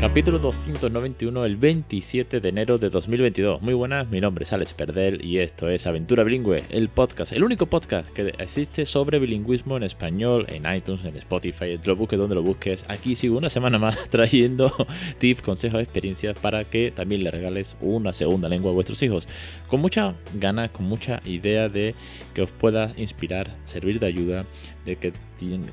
Capítulo 0.00 0.38
291, 0.38 1.44
el 1.44 1.58
27 1.58 2.40
de 2.40 2.48
enero 2.48 2.78
de 2.78 2.88
2022. 2.88 3.60
Muy 3.60 3.74
buenas, 3.74 4.08
mi 4.08 4.18
nombre 4.18 4.44
es 4.44 4.52
Alex 4.54 4.72
Perdel 4.72 5.22
y 5.22 5.40
esto 5.40 5.68
es 5.68 5.86
Aventura 5.86 6.24
Bilingüe, 6.24 6.64
el 6.70 6.88
podcast, 6.88 7.32
el 7.34 7.44
único 7.44 7.66
podcast 7.66 8.08
que 8.08 8.32
existe 8.38 8.86
sobre 8.86 9.18
bilingüismo 9.18 9.76
en 9.76 9.82
español, 9.82 10.46
en 10.48 10.64
iTunes, 10.74 11.04
en 11.04 11.16
Spotify, 11.16 11.78
lo 11.84 11.96
busques 11.96 12.18
donde 12.18 12.34
lo 12.34 12.42
busques. 12.42 12.82
Aquí 12.88 13.14
sigo 13.14 13.36
una 13.36 13.50
semana 13.50 13.78
más 13.78 13.98
trayendo 14.10 14.72
tips, 15.18 15.42
consejos, 15.42 15.82
experiencias 15.82 16.38
para 16.38 16.64
que 16.64 16.90
también 16.90 17.22
le 17.22 17.30
regales 17.30 17.76
una 17.82 18.14
segunda 18.14 18.48
lengua 18.48 18.70
a 18.70 18.74
vuestros 18.74 19.02
hijos. 19.02 19.28
Con 19.68 19.80
mucha 19.80 20.14
ganas, 20.32 20.70
con 20.70 20.86
mucha 20.86 21.20
idea 21.26 21.68
de 21.68 21.94
que 22.32 22.40
os 22.40 22.50
pueda 22.50 22.94
inspirar, 22.96 23.54
servir 23.64 24.00
de 24.00 24.06
ayuda, 24.06 24.46
de 24.84 24.96
que 24.96 25.12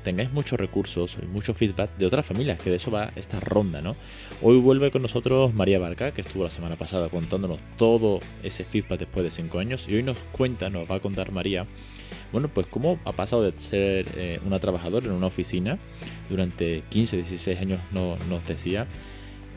tengáis 0.04 0.32
muchos 0.32 0.58
recursos 0.58 1.18
y 1.22 1.26
mucho 1.26 1.54
feedback 1.54 1.96
de 1.96 2.06
otras 2.06 2.26
familias, 2.26 2.60
que 2.60 2.70
de 2.70 2.76
eso 2.76 2.90
va 2.90 3.10
esta 3.16 3.40
ronda, 3.40 3.80
¿no? 3.80 3.96
Hoy 4.42 4.58
vuelve 4.58 4.90
con 4.90 5.02
nosotros 5.02 5.54
María 5.54 5.78
Barca, 5.78 6.12
que 6.12 6.20
estuvo 6.20 6.44
la 6.44 6.50
semana 6.50 6.76
pasada 6.76 7.08
contándonos 7.08 7.58
todo 7.76 8.20
ese 8.42 8.64
feedback 8.64 9.00
después 9.00 9.24
de 9.24 9.30
5 9.30 9.58
años, 9.58 9.88
y 9.88 9.94
hoy 9.94 10.02
nos 10.02 10.18
cuenta, 10.32 10.70
nos 10.70 10.90
va 10.90 10.96
a 10.96 11.00
contar 11.00 11.32
María, 11.32 11.66
bueno, 12.32 12.48
pues 12.48 12.66
cómo 12.66 12.98
ha 13.04 13.12
pasado 13.12 13.42
de 13.42 13.56
ser 13.56 14.06
eh, 14.16 14.40
una 14.44 14.58
trabajadora 14.58 15.06
en 15.06 15.12
una 15.12 15.26
oficina 15.26 15.78
durante 16.28 16.82
15, 16.90 17.16
16 17.16 17.60
años, 17.60 17.80
no, 17.90 18.16
nos 18.28 18.46
decía, 18.46 18.86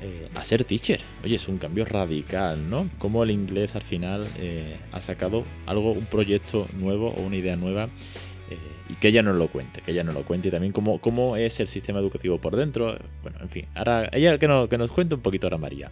eh, 0.01 0.29
a 0.33 0.43
ser 0.43 0.63
teacher. 0.63 0.99
Oye, 1.23 1.35
es 1.35 1.47
un 1.47 1.57
cambio 1.57 1.85
radical, 1.85 2.69
¿no? 2.69 2.89
Cómo 2.97 3.23
el 3.23 3.29
inglés 3.29 3.75
al 3.75 3.83
final 3.83 4.27
eh, 4.39 4.77
ha 4.91 5.01
sacado 5.01 5.43
algo, 5.67 5.91
un 5.91 6.05
proyecto 6.05 6.67
nuevo 6.73 7.09
o 7.09 7.21
una 7.21 7.35
idea 7.35 7.55
nueva 7.55 7.89
eh, 8.51 8.57
y 8.89 8.93
que 8.95 9.07
ella 9.07 9.23
nos 9.23 9.37
lo 9.37 9.47
cuente, 9.47 9.81
que 9.81 9.91
ella 9.91 10.03
nos 10.03 10.13
lo 10.13 10.23
cuente 10.23 10.49
y 10.49 10.51
también 10.51 10.73
cómo, 10.73 10.99
cómo 10.99 11.37
es 11.37 11.59
el 11.59 11.67
sistema 11.67 11.99
educativo 11.99 12.37
por 12.37 12.55
dentro. 12.55 12.97
Bueno, 13.21 13.39
en 13.41 13.49
fin, 13.49 13.65
ahora 13.75 14.09
ella 14.11 14.37
que, 14.37 14.67
que 14.69 14.77
nos 14.77 14.91
cuente 14.91 15.15
un 15.15 15.21
poquito 15.21 15.47
ahora 15.47 15.57
María. 15.57 15.91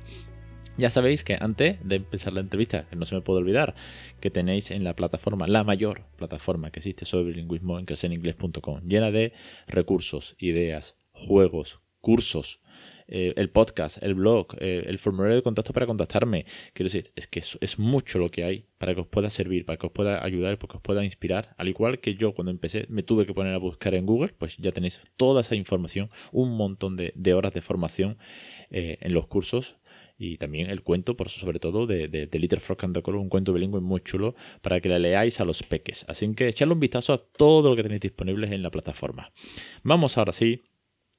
Ya 0.77 0.89
sabéis 0.89 1.23
que 1.23 1.37
antes 1.39 1.77
de 1.83 1.97
empezar 1.97 2.31
la 2.31 2.39
entrevista, 2.39 2.85
que 2.89 2.95
no 2.95 3.05
se 3.05 3.15
me 3.15 3.21
puede 3.21 3.39
olvidar, 3.39 3.75
que 4.21 4.29
tenéis 4.29 4.71
en 4.71 4.83
la 4.83 4.95
plataforma, 4.95 5.45
la 5.45 5.63
mayor 5.65 6.03
plataforma 6.15 6.71
que 6.71 6.79
existe 6.79 7.03
sobre 7.03 7.31
bilingüismo 7.31 7.79
en 7.79 7.85
creceninglés.com, 7.85 8.81
llena 8.87 9.11
de 9.11 9.33
recursos, 9.67 10.35
ideas, 10.39 10.95
juegos, 11.11 11.81
cursos, 11.99 12.61
eh, 13.11 13.33
el 13.37 13.49
podcast, 13.49 14.03
el 14.03 14.13
blog, 14.13 14.55
eh, 14.59 14.83
el 14.85 14.99
formulario 14.99 15.35
de 15.35 15.41
contacto 15.41 15.73
para 15.73 15.87
contactarme. 15.87 16.45
Quiero 16.73 16.91
decir, 16.91 17.09
es 17.15 17.25
que 17.25 17.39
es, 17.39 17.79
mucho 17.79 18.19
lo 18.19 18.29
que 18.29 18.43
hay 18.43 18.65
para 18.77 18.93
que 18.93 19.01
os 19.01 19.07
pueda 19.07 19.31
servir, 19.31 19.65
para 19.65 19.77
que 19.77 19.87
os 19.87 19.91
pueda 19.91 20.23
ayudar, 20.23 20.59
para 20.59 20.71
que 20.71 20.77
os 20.77 20.83
pueda 20.83 21.03
inspirar. 21.03 21.55
Al 21.57 21.67
igual 21.69 21.99
que 21.99 22.13
yo 22.13 22.35
cuando 22.35 22.51
empecé 22.51 22.85
me 22.87 23.01
tuve 23.01 23.25
que 23.25 23.33
poner 23.33 23.55
a 23.55 23.57
buscar 23.57 23.95
en 23.95 24.05
Google, 24.05 24.33
pues 24.37 24.57
ya 24.57 24.71
tenéis 24.71 25.01
toda 25.17 25.41
esa 25.41 25.55
información, 25.55 26.09
un 26.31 26.55
montón 26.55 26.97
de, 26.97 27.33
horas 27.33 27.51
de 27.51 27.61
formación 27.61 28.19
eh, 28.69 28.97
en 29.01 29.13
los 29.13 29.25
cursos 29.25 29.77
y 30.19 30.37
también 30.37 30.69
el 30.69 30.83
cuento, 30.83 31.17
por 31.17 31.29
sobre 31.29 31.59
todo, 31.59 31.87
de, 31.87 32.09
de, 32.09 32.27
de 32.27 32.39
Little 32.39 32.59
Frog 32.59 32.77
un 33.07 33.29
cuento 33.29 33.53
bilingüe 33.53 33.81
muy 33.81 34.01
chulo 34.01 34.35
para 34.61 34.81
que 34.81 34.89
le 34.89 34.99
leáis 34.99 35.39
a 35.39 35.45
los 35.45 35.63
peques. 35.63 36.05
Así 36.07 36.31
que 36.35 36.49
echadle 36.49 36.73
un 36.73 36.79
vistazo 36.79 37.13
a 37.13 37.17
todo 37.17 37.69
lo 37.69 37.75
que 37.75 37.81
tenéis 37.81 38.01
disponibles 38.01 38.51
en 38.51 38.61
la 38.61 38.69
plataforma. 38.69 39.31
Vamos 39.81 40.17
ahora 40.17 40.33
sí 40.33 40.61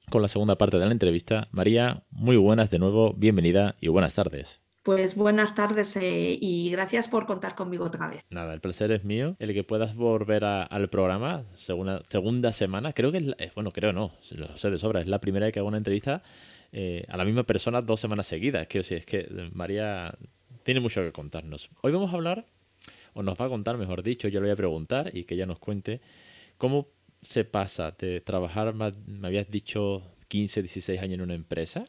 con 0.09 0.21
la 0.21 0.27
segunda 0.27 0.57
parte 0.57 0.77
de 0.77 0.85
la 0.85 0.91
entrevista. 0.91 1.47
María, 1.51 2.03
muy 2.09 2.37
buenas 2.37 2.69
de 2.69 2.79
nuevo, 2.79 3.13
bienvenida 3.13 3.75
y 3.79 3.87
buenas 3.89 4.13
tardes. 4.13 4.61
Pues 4.83 5.15
buenas 5.15 5.53
tardes 5.53 5.95
eh, 5.97 6.39
y 6.41 6.71
gracias 6.71 7.07
por 7.07 7.27
contar 7.27 7.53
conmigo 7.53 7.85
otra 7.85 8.07
vez. 8.07 8.25
Nada, 8.31 8.51
el 8.53 8.61
placer 8.61 8.91
es 8.91 9.03
mío. 9.03 9.35
El 9.37 9.53
que 9.53 9.63
puedas 9.63 9.95
volver 9.95 10.43
al 10.43 10.89
programa, 10.89 11.43
segunda, 11.55 12.01
segunda 12.07 12.51
semana, 12.51 12.91
creo 12.93 13.11
que 13.11 13.19
es, 13.19 13.25
eh, 13.37 13.51
bueno, 13.53 13.71
creo 13.71 13.93
no, 13.93 14.11
lo 14.35 14.57
sé 14.57 14.71
de 14.71 14.79
sobra, 14.79 15.01
es 15.01 15.07
la 15.07 15.21
primera 15.21 15.45
vez 15.45 15.53
que 15.53 15.59
hago 15.59 15.67
una 15.67 15.77
entrevista 15.77 16.23
eh, 16.71 17.05
a 17.09 17.17
la 17.17 17.25
misma 17.25 17.43
persona 17.43 17.83
dos 17.83 17.99
semanas 17.99 18.25
seguidas. 18.25 18.65
Quiero 18.65 18.81
decir, 18.81 18.97
es 18.97 19.05
que 19.05 19.51
María 19.53 20.15
tiene 20.63 20.79
mucho 20.79 21.01
que 21.01 21.11
contarnos. 21.11 21.69
Hoy 21.83 21.91
vamos 21.91 22.11
a 22.11 22.15
hablar, 22.15 22.47
o 23.13 23.21
nos 23.21 23.39
va 23.39 23.45
a 23.45 23.49
contar, 23.49 23.77
mejor 23.77 24.01
dicho, 24.01 24.29
yo 24.29 24.39
le 24.39 24.47
voy 24.47 24.53
a 24.53 24.57
preguntar 24.57 25.11
y 25.15 25.25
que 25.25 25.35
ella 25.35 25.45
nos 25.45 25.59
cuente 25.59 26.01
cómo 26.57 26.87
se 27.21 27.45
pasa 27.45 27.91
de 27.91 28.21
trabajar, 28.21 28.73
me 28.73 29.27
habías 29.27 29.49
dicho, 29.49 30.03
15, 30.27 30.61
16 30.61 31.01
años 31.01 31.15
en 31.15 31.21
una 31.21 31.35
empresa, 31.35 31.85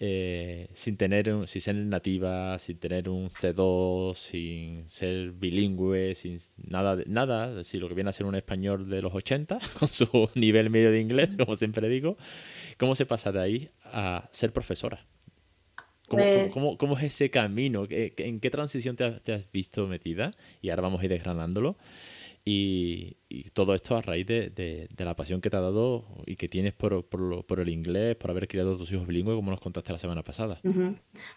eh, 0.00 0.68
sin 0.74 0.96
tener, 0.96 1.30
sin 1.46 1.62
ser 1.62 1.76
nativa, 1.76 2.58
sin 2.58 2.78
tener 2.78 3.08
un 3.08 3.28
C2, 3.28 4.14
sin 4.16 4.88
ser 4.88 5.30
bilingüe, 5.30 6.14
sin 6.16 6.38
nada, 6.56 7.00
nada, 7.06 7.62
si 7.62 7.78
lo 7.78 7.88
que 7.88 7.94
viene 7.94 8.10
a 8.10 8.12
ser 8.12 8.26
un 8.26 8.34
español 8.34 8.90
de 8.90 9.00
los 9.00 9.14
80, 9.14 9.60
con 9.78 9.86
su 9.86 10.28
nivel 10.34 10.70
medio 10.70 10.90
de 10.90 11.00
inglés, 11.00 11.30
como 11.38 11.56
siempre 11.56 11.88
digo, 11.88 12.16
¿cómo 12.78 12.96
se 12.96 13.06
pasa 13.06 13.30
de 13.30 13.40
ahí 13.40 13.68
a 13.84 14.28
ser 14.32 14.52
profesora? 14.52 15.06
¿Cómo, 16.08 16.24
pues 16.24 16.52
cómo, 16.52 16.98
es 16.98 17.04
ese 17.04 17.30
camino? 17.30 17.86
¿En 17.88 18.40
qué 18.40 18.50
transición 18.50 18.96
te 18.96 19.04
has, 19.04 19.22
te 19.22 19.32
has, 19.32 19.50
visto 19.52 19.86
metida? 19.86 20.32
Y 20.60 20.70
ahora 20.70 20.82
vamos 20.82 21.00
a 21.00 21.04
ir 21.04 21.10
desgranándolo. 21.10 21.76
Y, 22.44 23.18
todo 23.54 23.74
esto 23.74 23.96
a 23.96 24.02
raíz 24.02 24.26
de, 24.26 24.88
la 24.98 25.16
pasión 25.16 25.40
que 25.40 25.48
te 25.48 25.56
ha 25.56 25.60
dado 25.60 26.04
y 26.26 26.36
que 26.36 26.48
tienes 26.48 26.74
por, 26.74 26.92
el 27.58 27.68
inglés, 27.68 28.16
por 28.16 28.30
haber 28.30 28.46
criado 28.46 28.74
a 28.74 28.78
tus 28.78 28.92
hijos 28.92 29.06
bilingües, 29.06 29.36
como 29.36 29.50
nos 29.50 29.60
contaste 29.60 29.92
la 29.92 29.98
semana 29.98 30.22
pasada. 30.22 30.60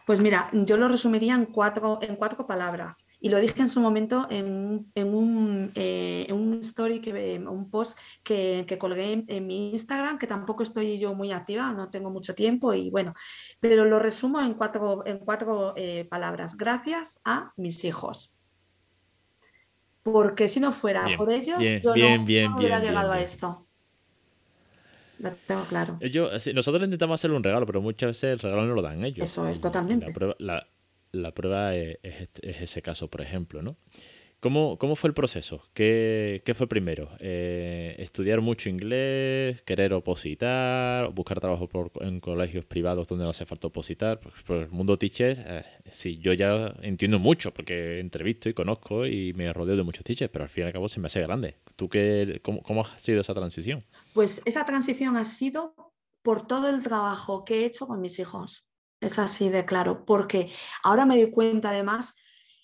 Pues 0.06 0.20
mira, 0.20 0.50
yo 0.52 0.78
lo 0.78 0.88
resumiría 0.88 1.36
en 1.36 1.46
cuatro, 1.46 2.00
en 2.02 2.16
cuatro 2.16 2.46
palabras. 2.46 3.08
Y 3.20 3.30
lo 3.30 3.40
dije 3.40 3.62
en 3.62 3.70
su 3.70 3.80
momento 3.80 4.28
en, 4.30 4.88
un, 4.96 5.72
eh, 5.76 6.28
un, 6.32 6.60
story, 6.62 7.00
que, 7.00 7.40
un 7.40 7.70
post 7.70 7.98
que, 8.24 8.78
colgué 8.80 9.24
en, 9.28 9.48
mi 9.48 9.72
Instagram, 9.72 10.18
que 10.18 10.28
tampoco 10.28 10.64
estoy 10.64 10.98
yo 10.98 11.14
muy 11.14 11.32
activa, 11.32 11.72
no 11.72 11.90
tengo 11.90 12.10
mucho 12.10 12.36
tiempo 12.36 12.74
y 12.74 12.90
bueno, 12.90 13.14
pero 13.60 13.86
lo 13.86 14.00
resumo 14.00 14.42
en 14.42 14.54
cuatro, 14.56 15.06
en 15.06 15.20
cuatro 15.20 15.74
eh, 15.78 16.06
palabras. 16.06 16.58
Gracias 16.58 17.22
a 17.24 17.54
mis 17.56 17.86
hijos 17.86 18.35
porque 20.06 20.48
si 20.48 20.60
no 20.60 20.72
fuera 20.72 21.08
por 21.18 21.32
ellos, 21.32 21.58
yo 21.60 21.96
no, 21.96 22.24
hubiera 22.58 22.80
llegado 22.80 23.12
a 23.12 23.20
esto. 23.20 23.66
Lo 25.18 25.32
tengo 25.48 25.64
claro. 25.66 25.98
nosotros 26.54 26.84
intentamos 26.84 27.16
hacerle 27.16 27.38
un 27.38 27.44
regalo, 27.44 27.66
pero 27.66 27.82
muchas 27.82 28.10
veces 28.10 28.34
el 28.34 28.40
regalo 28.40 28.68
no 28.68 28.76
lo 28.76 28.84
dan 28.84 29.04
ellos. 29.04 29.28
Eso 29.28 29.48
es, 29.48 29.60
totalmente. 29.60 30.06
La 31.12 31.32
prueba, 31.32 31.74
es, 31.74 31.98
ese 32.44 32.84
caso, 32.84 33.10
por 33.10 33.22
ejemplo, 33.22 33.64
¿no? 33.64 33.78
¿Cómo, 34.46 34.96
fue 34.96 35.08
el 35.08 35.16
proceso? 35.16 35.64
¿Qué, 35.74 36.54
fue 36.56 36.68
primero? 36.68 37.10
Eh, 37.20 37.96
¿Estudiar 37.98 38.42
mucho 38.42 38.70
inglés? 38.70 39.64
¿Querer 39.64 39.92
opositar? 39.94 41.12
¿Buscar 41.12 41.40
trabajo 41.40 41.68
en 42.02 42.20
colegios 42.20 42.64
privados 42.64 43.08
donde 43.08 43.24
no 43.24 43.32
hace 43.32 43.48
falta 43.48 43.66
opositar? 43.66 44.20
Por, 44.20 44.34
por 44.44 44.58
el 44.58 44.70
mundo 44.70 45.00
teacher, 45.00 45.44
eh, 45.48 45.66
sí, 45.92 46.20
yo 46.20 46.32
ya 46.34 46.76
entiendo 46.84 47.18
mucho 47.18 47.56
porque 47.56 48.00
entrevisto 48.00 48.48
y 48.48 48.54
conozco 48.54 49.08
y 49.08 49.34
me 49.34 49.52
rodeo 49.52 49.78
de 49.78 49.82
muchos 49.82 50.04
teachers, 50.04 50.30
pero 50.32 50.44
al 50.44 50.50
fin 50.50 50.66
y 50.66 50.68
al 50.68 50.74
cabo 50.74 50.88
se 50.90 51.00
me 51.00 51.08
hace 51.08 51.22
grande. 51.22 51.56
¿Tú 51.76 51.90
qué, 51.90 52.40
cómo, 52.44 52.62
cómo 52.62 52.82
ha 52.82 53.00
sido 53.00 53.22
esa 53.22 53.34
transición? 53.34 53.84
Pues 54.14 54.44
esa 54.46 54.64
transición 54.64 55.18
ha 55.18 55.24
sido 55.24 55.74
por 56.22 56.46
todo 56.46 56.70
el 56.70 56.84
trabajo 56.84 57.46
que 57.46 57.62
he 57.62 57.66
hecho 57.66 57.88
con 57.88 58.00
mis 58.00 58.20
hijos. 58.20 58.68
Es 59.02 59.18
así 59.18 59.50
de 59.50 59.66
claro, 59.66 60.06
porque 60.06 60.52
ahora 60.84 61.08
me 61.08 61.20
doy 61.20 61.32
cuenta 61.32 61.72
además 61.72 62.14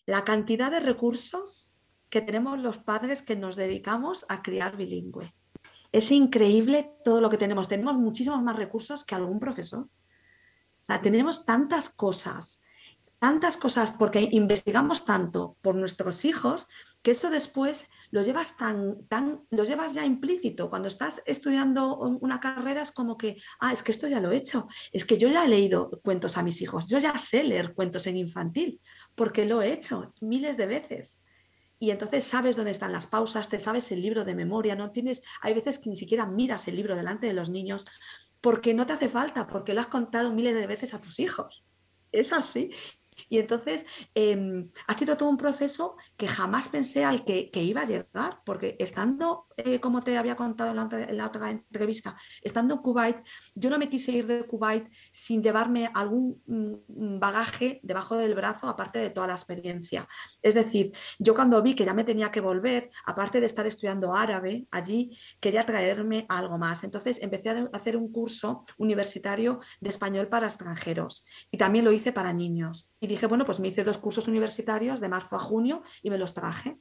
la 0.06 0.24
cantidad 0.24 0.70
de 0.70 0.80
recursos 0.80 1.71
que 2.12 2.22
tenemos 2.22 2.60
los 2.60 2.78
padres 2.78 3.24
que 3.24 3.38
nos 3.38 3.56
dedicamos 3.56 4.26
a 4.28 4.44
criar 4.44 4.76
bilingüe. 4.76 5.34
Es 5.94 6.12
increíble 6.12 6.92
todo 7.06 7.22
lo 7.22 7.30
que 7.30 7.38
tenemos. 7.38 7.70
Tenemos 7.70 7.98
muchísimos 7.98 8.44
más 8.44 8.58
recursos 8.58 9.06
que 9.06 9.16
algún 9.16 9.40
profesor. 9.40 9.84
O 9.84 10.86
sea, 10.86 11.02
tenemos 11.02 11.46
tantas 11.46 11.90
cosas, 11.90 12.64
tantas 13.18 13.56
cosas 13.56 13.92
porque 13.92 14.28
investigamos 14.32 15.06
tanto 15.06 15.58
por 15.62 15.76
nuestros 15.76 16.26
hijos 16.26 16.68
que 17.02 17.12
eso 17.12 17.30
después 17.30 17.88
lo 18.10 18.24
llevas 18.24 18.58
tan, 18.58 19.06
tan, 19.08 19.46
lo 19.50 19.64
llevas 19.64 19.94
ya 19.94 20.06
implícito. 20.06 20.70
Cuando 20.70 20.90
estás 20.90 21.22
estudiando 21.26 21.98
una 21.98 22.42
carrera 22.42 22.82
es 22.82 22.92
como 22.92 23.18
que, 23.18 23.38
ah, 23.62 23.72
es 23.72 23.84
que 23.84 23.94
esto 23.94 24.10
ya 24.10 24.20
lo 24.20 24.32
he 24.32 24.36
hecho, 24.36 24.68
es 24.92 25.06
que 25.06 25.18
yo 25.18 25.30
ya 25.30 25.46
he 25.46 25.50
leído 25.50 26.02
cuentos 26.04 26.38
a 26.38 26.44
mis 26.44 26.62
hijos, 26.62 26.88
yo 26.88 27.00
ya 27.00 27.18
sé 27.18 27.46
leer 27.46 27.74
cuentos 27.74 28.06
en 28.08 28.18
infantil, 28.18 28.82
porque 29.16 29.46
lo 29.46 29.62
he 29.62 29.72
hecho 29.72 30.14
miles 30.20 30.58
de 30.58 30.66
veces 30.66 31.21
y 31.82 31.90
entonces 31.90 32.24
sabes 32.24 32.56
dónde 32.56 32.70
están 32.70 32.92
las 32.92 33.08
pausas, 33.08 33.50
te 33.50 33.60
sabes 33.60 33.92
el 33.92 34.04
libro 34.04 34.24
de 34.24 34.36
memoria, 34.36 34.76
no 34.76 34.92
tienes, 34.92 35.24
hay 35.42 35.56
veces 35.56 35.80
que 35.80 35.90
ni 35.90 35.96
siquiera 35.96 36.28
miras 36.28 36.68
el 36.68 36.76
libro 36.76 36.96
delante 36.96 37.26
de 37.26 37.34
los 37.34 37.50
niños 37.50 37.86
porque 38.40 38.76
no 38.76 38.86
te 38.86 38.94
hace 38.94 39.10
falta, 39.10 39.48
porque 39.48 39.74
lo 39.74 39.82
has 39.82 39.88
contado 39.88 40.32
miles 40.32 40.54
de 40.54 40.68
veces 40.68 40.94
a 40.94 41.02
tus 41.02 41.20
hijos. 41.20 41.66
Es 42.12 42.34
así. 42.34 42.70
Y 43.30 43.40
entonces 43.40 43.88
em, 44.14 44.70
ha 44.86 44.94
sido 44.94 45.18
todo 45.18 45.28
un 45.28 45.38
proceso 45.38 45.96
que 46.22 46.28
jamás 46.28 46.70
pensé 46.70 47.04
al 47.04 47.26
que, 47.26 47.50
iba 47.64 47.82
a 47.82 47.86
llegar, 47.86 48.42
porque 48.46 48.76
estando 48.78 49.48
eh, 49.58 49.80
como 49.80 50.04
te 50.04 50.20
había 50.20 50.36
contado 50.36 50.70
en 50.70 51.18
la, 51.18 51.26
otra 51.26 51.50
entrevista, 51.50 52.16
estando 52.44 52.76
en 52.76 52.82
Kuwait, 52.82 53.18
yo 53.56 53.72
no 53.72 53.80
me 53.80 53.90
quise 53.90 54.12
ir 54.12 54.28
de 54.28 54.46
Kuwait 54.46 54.88
sin 55.12 55.42
llevarme 55.42 55.90
algún 55.92 56.40
mm, 56.46 57.20
bagaje 57.20 57.80
debajo 57.82 58.18
del 58.18 58.36
brazo, 58.36 58.68
aparte 58.68 59.00
de 59.00 59.10
toda 59.10 59.26
la 59.26 59.34
experiencia. 59.34 60.08
Es 60.44 60.54
decir, 60.54 60.92
yo 61.18 61.34
cuando 61.34 61.60
vi 61.64 61.74
que 61.74 61.86
ya 61.86 61.96
me 61.96 62.04
tenía 62.04 62.30
que 62.30 62.40
volver, 62.40 62.92
aparte 63.08 63.40
de 63.40 63.48
estar 63.48 63.66
estudiando 63.66 64.14
árabe 64.14 64.68
allí, 64.70 65.18
quería 65.40 65.66
traerme 65.66 66.28
algo 66.30 66.60
más. 66.60 66.84
Entonces 66.84 67.20
empecé 67.24 67.50
a 67.50 67.70
hacer 67.74 67.98
un 67.98 68.12
curso 68.12 68.64
universitario 68.78 69.60
de 69.80 69.90
español 69.90 70.28
para 70.28 70.46
extranjeros 70.46 71.26
y 71.50 71.58
también 71.58 71.84
lo 71.84 71.92
hice 71.92 72.12
para 72.12 72.32
niños. 72.32 72.92
Y 73.00 73.08
dije, 73.08 73.26
bueno, 73.26 73.44
pues 73.44 73.60
me 73.60 73.70
hice 73.70 73.84
dos 73.84 73.98
cursos 73.98 74.28
universitarios 74.28 75.02
de 75.02 75.10
marzo 75.10 75.36
a 75.36 75.40
junio 75.40 75.82
y 76.04 76.11
me 76.12 76.18
los 76.18 76.34
traje. 76.34 76.78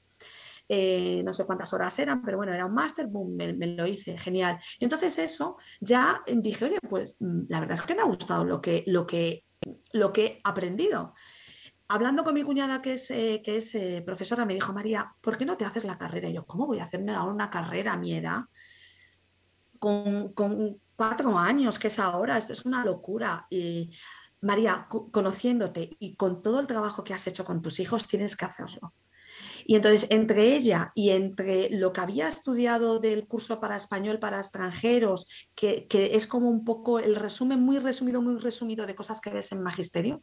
Eh, 0.73 1.23
no 1.25 1.33
sé 1.33 1.45
cuántas 1.47 1.73
horas 1.73 1.99
eran, 1.99 2.23
pero 2.23 2.37
bueno, 2.37 2.53
era 2.53 2.65
un 2.65 2.75
máster, 2.75 3.09
me, 3.09 3.53
lo 3.53 3.87
hice, 3.89 4.17
genial. 4.17 4.57
Y 4.79 4.85
entonces 4.85 5.19
eso 5.19 5.57
ya 5.81 6.23
dije, 6.33 6.67
oye, 6.67 6.79
pues 6.89 7.17
mm, 7.19 7.41
la 7.49 7.59
verdad 7.59 7.77
es 7.77 7.83
que 7.83 7.95
me 7.97 8.03
ha 8.03 8.05
gustado 8.05 8.45
lo 8.45 8.61
que, 8.61 8.85
lo 8.87 9.05
que, 9.05 9.45
lo 9.93 10.13
que 10.13 10.25
he 10.25 10.41
aprendido. 10.45 11.15
Hablando 11.89 12.23
con 12.23 12.35
mi 12.35 12.45
cuñada, 12.45 12.81
que 12.81 12.93
es, 12.93 13.11
eh, 13.11 13.43
que 13.45 13.57
es 13.57 13.75
eh, 13.75 14.01
profesora, 14.07 14.45
me 14.45 14.55
dijo, 14.55 14.73
María, 14.73 15.13
¿por 15.21 15.37
qué 15.37 15.45
no 15.45 15.57
te 15.57 15.65
haces 15.65 15.85
la 15.85 15.99
carrera? 15.99 16.29
Y 16.29 16.35
yo, 16.35 16.47
¿cómo 16.47 16.69
voy 16.69 16.79
a 16.79 16.85
hacerme 16.85 17.13
ahora 17.13 17.33
una 17.33 17.51
carrera 17.51 17.97
a? 17.97 18.49
Con, 19.81 20.33
con 20.35 20.81
cuatro 20.95 21.37
años, 21.37 21.81
que 21.81 21.89
es 21.89 21.99
ahora, 21.99 22.39
esto 22.39 22.53
es 22.53 22.65
una 22.65 22.85
locura. 22.85 23.45
Y 23.51 23.91
María, 24.43 24.87
conociéndote 24.89 25.97
y 25.99 26.15
con 26.15 26.43
todo 26.43 26.61
el 26.61 26.69
trabajo 26.69 27.03
que 27.03 27.13
has 27.13 27.27
hecho 27.27 27.45
con 27.45 27.61
tus 27.61 27.81
hijos, 27.81 28.07
tienes 28.07 28.37
que 28.37 28.45
hacerlo. 28.45 28.95
Y 29.65 29.77
entonces, 29.77 30.11
entre 30.11 30.57
ella 30.57 30.93
y 30.95 31.11
entre 31.11 31.71
lo 31.71 31.93
que 31.93 32.01
había 32.01 32.29
estudiado 32.29 32.99
del 32.99 33.27
curso 33.27 33.61
para 33.61 33.77
español 33.77 34.19
para 34.19 34.39
extranjeros, 34.39 35.29
que, 35.55 35.87
es 35.91 36.27
como 36.27 36.49
un 36.49 36.65
poco 36.65 36.99
el 36.99 37.17
resumen 37.17 37.61
muy 37.61 37.79
resumido, 37.79 38.23
muy 38.23 38.39
resumido 38.39 38.87
de 38.87 38.95
cosas 38.95 39.21
que 39.21 39.31
ves 39.31 39.53
en 39.53 39.63
magisterio, 39.63 40.23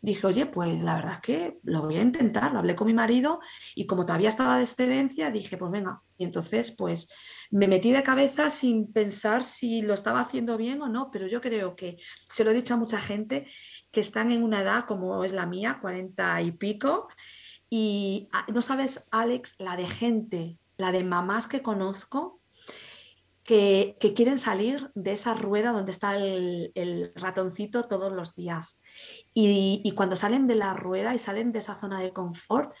dije, 0.00 0.26
oye, 0.26 0.46
pues 0.46 0.82
la 0.82 0.94
verdad 0.96 1.14
es 1.14 1.20
que 1.20 1.58
lo 1.62 1.82
voy 1.82 1.98
a 1.98 2.02
intentar. 2.02 2.52
Lo 2.52 2.58
hablé 2.58 2.76
con 2.76 2.86
mi 2.86 2.94
marido 2.94 3.40
y 3.74 3.86
como 3.86 4.04
todavía 4.04 4.28
estaba 4.28 4.56
de 4.56 4.62
excedencia, 4.62 5.30
dije, 5.30 5.56
pues 5.56 5.70
venga. 5.70 6.02
Y 6.16 6.24
entonces, 6.24 6.72
pues 6.72 7.08
me 7.50 7.68
metí 7.68 7.92
de 7.92 8.02
cabeza 8.02 8.50
sin 8.50 8.92
pensar 8.92 9.42
si 9.42 9.80
lo 9.80 9.94
estaba 9.94 10.20
haciendo 10.20 10.56
bien 10.56 10.82
o 10.82 10.88
no, 10.88 11.10
pero 11.10 11.26
yo 11.26 11.40
creo 11.40 11.74
que, 11.76 11.96
se 12.30 12.44
lo 12.44 12.50
he 12.50 12.54
dicho 12.54 12.74
a 12.74 12.76
mucha 12.76 13.00
gente, 13.00 13.46
que 13.90 14.00
están 14.00 14.30
en 14.30 14.42
una 14.42 14.60
edad 14.60 14.84
como 14.86 15.24
es 15.24 15.32
la 15.32 15.46
mía, 15.46 15.78
cuarenta 15.80 16.40
y 16.42 16.52
pico, 16.52 17.08
y 17.70 18.28
ah, 18.32 18.46
no 18.52 18.62
sabes, 18.62 19.06
Alex, 19.10 19.56
la 19.58 19.76
de 19.76 19.86
gente, 19.86 20.58
la 20.76 20.92
de 20.92 21.04
mamás 21.04 21.48
que 21.48 21.62
conozco 21.62 22.40
que, 23.48 23.96
quieren 24.14 24.38
salir 24.38 24.90
de 24.94 25.12
esa 25.12 25.32
rueda 25.32 25.72
donde 25.72 25.90
está 25.90 26.18
el, 26.18 27.12
ratoncito 27.14 27.84
todos 27.84 28.12
los 28.12 28.34
días. 28.34 28.82
Y, 29.32 29.90
cuando 29.96 30.16
salen 30.16 30.46
de 30.46 30.54
la 30.54 30.74
rueda 30.74 31.14
y 31.14 31.18
salen 31.18 31.52
de 31.52 31.60
esa 31.60 31.74
zona 31.74 32.00
de 32.00 32.12
confort, 32.12 32.74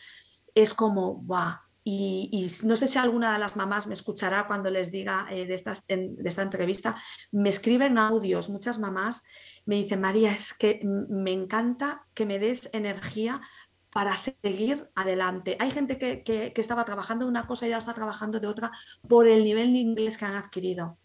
es 0.54 0.74
como, 0.74 1.14
guau. 1.14 1.56
Y, 1.84 2.50
no 2.64 2.76
sé 2.76 2.86
si 2.86 2.98
alguna 2.98 3.32
de 3.32 3.38
las 3.38 3.56
mamás 3.56 3.86
me 3.86 3.94
escuchará 3.94 4.46
cuando 4.46 4.68
les 4.68 4.92
diga 4.92 5.26
eh, 5.30 5.46
de, 5.46 5.56
de 5.86 6.28
esta 6.28 6.42
entrevista, 6.42 6.94
me 7.32 7.48
escriben 7.48 7.96
audios, 7.96 8.50
muchas 8.50 8.78
mamás 8.78 9.22
me 9.64 9.76
dicen, 9.76 10.02
María, 10.02 10.30
es 10.32 10.52
que 10.52 10.82
me 10.84 11.32
encanta 11.32 12.06
que 12.12 12.26
me 12.26 12.38
des 12.38 12.68
energía 12.74 13.40
para 13.92 14.16
seguir 14.16 14.88
adelante. 14.94 15.56
Hay 15.60 15.70
gente 15.70 15.98
que, 15.98 16.52
estaba 16.56 16.84
trabajando 16.84 17.24
de 17.24 17.30
una 17.30 17.46
cosa 17.46 17.66
y 17.66 17.70
ya 17.70 17.78
está 17.78 17.94
trabajando 17.94 18.40
de 18.40 18.46
otra 18.46 18.70
por 19.08 19.26
el 19.26 19.44
nivel 19.44 19.72
de 19.72 19.78
inglés 19.78 20.18
que 20.18 20.24
han 20.24 20.34
adquirido. 20.34 20.98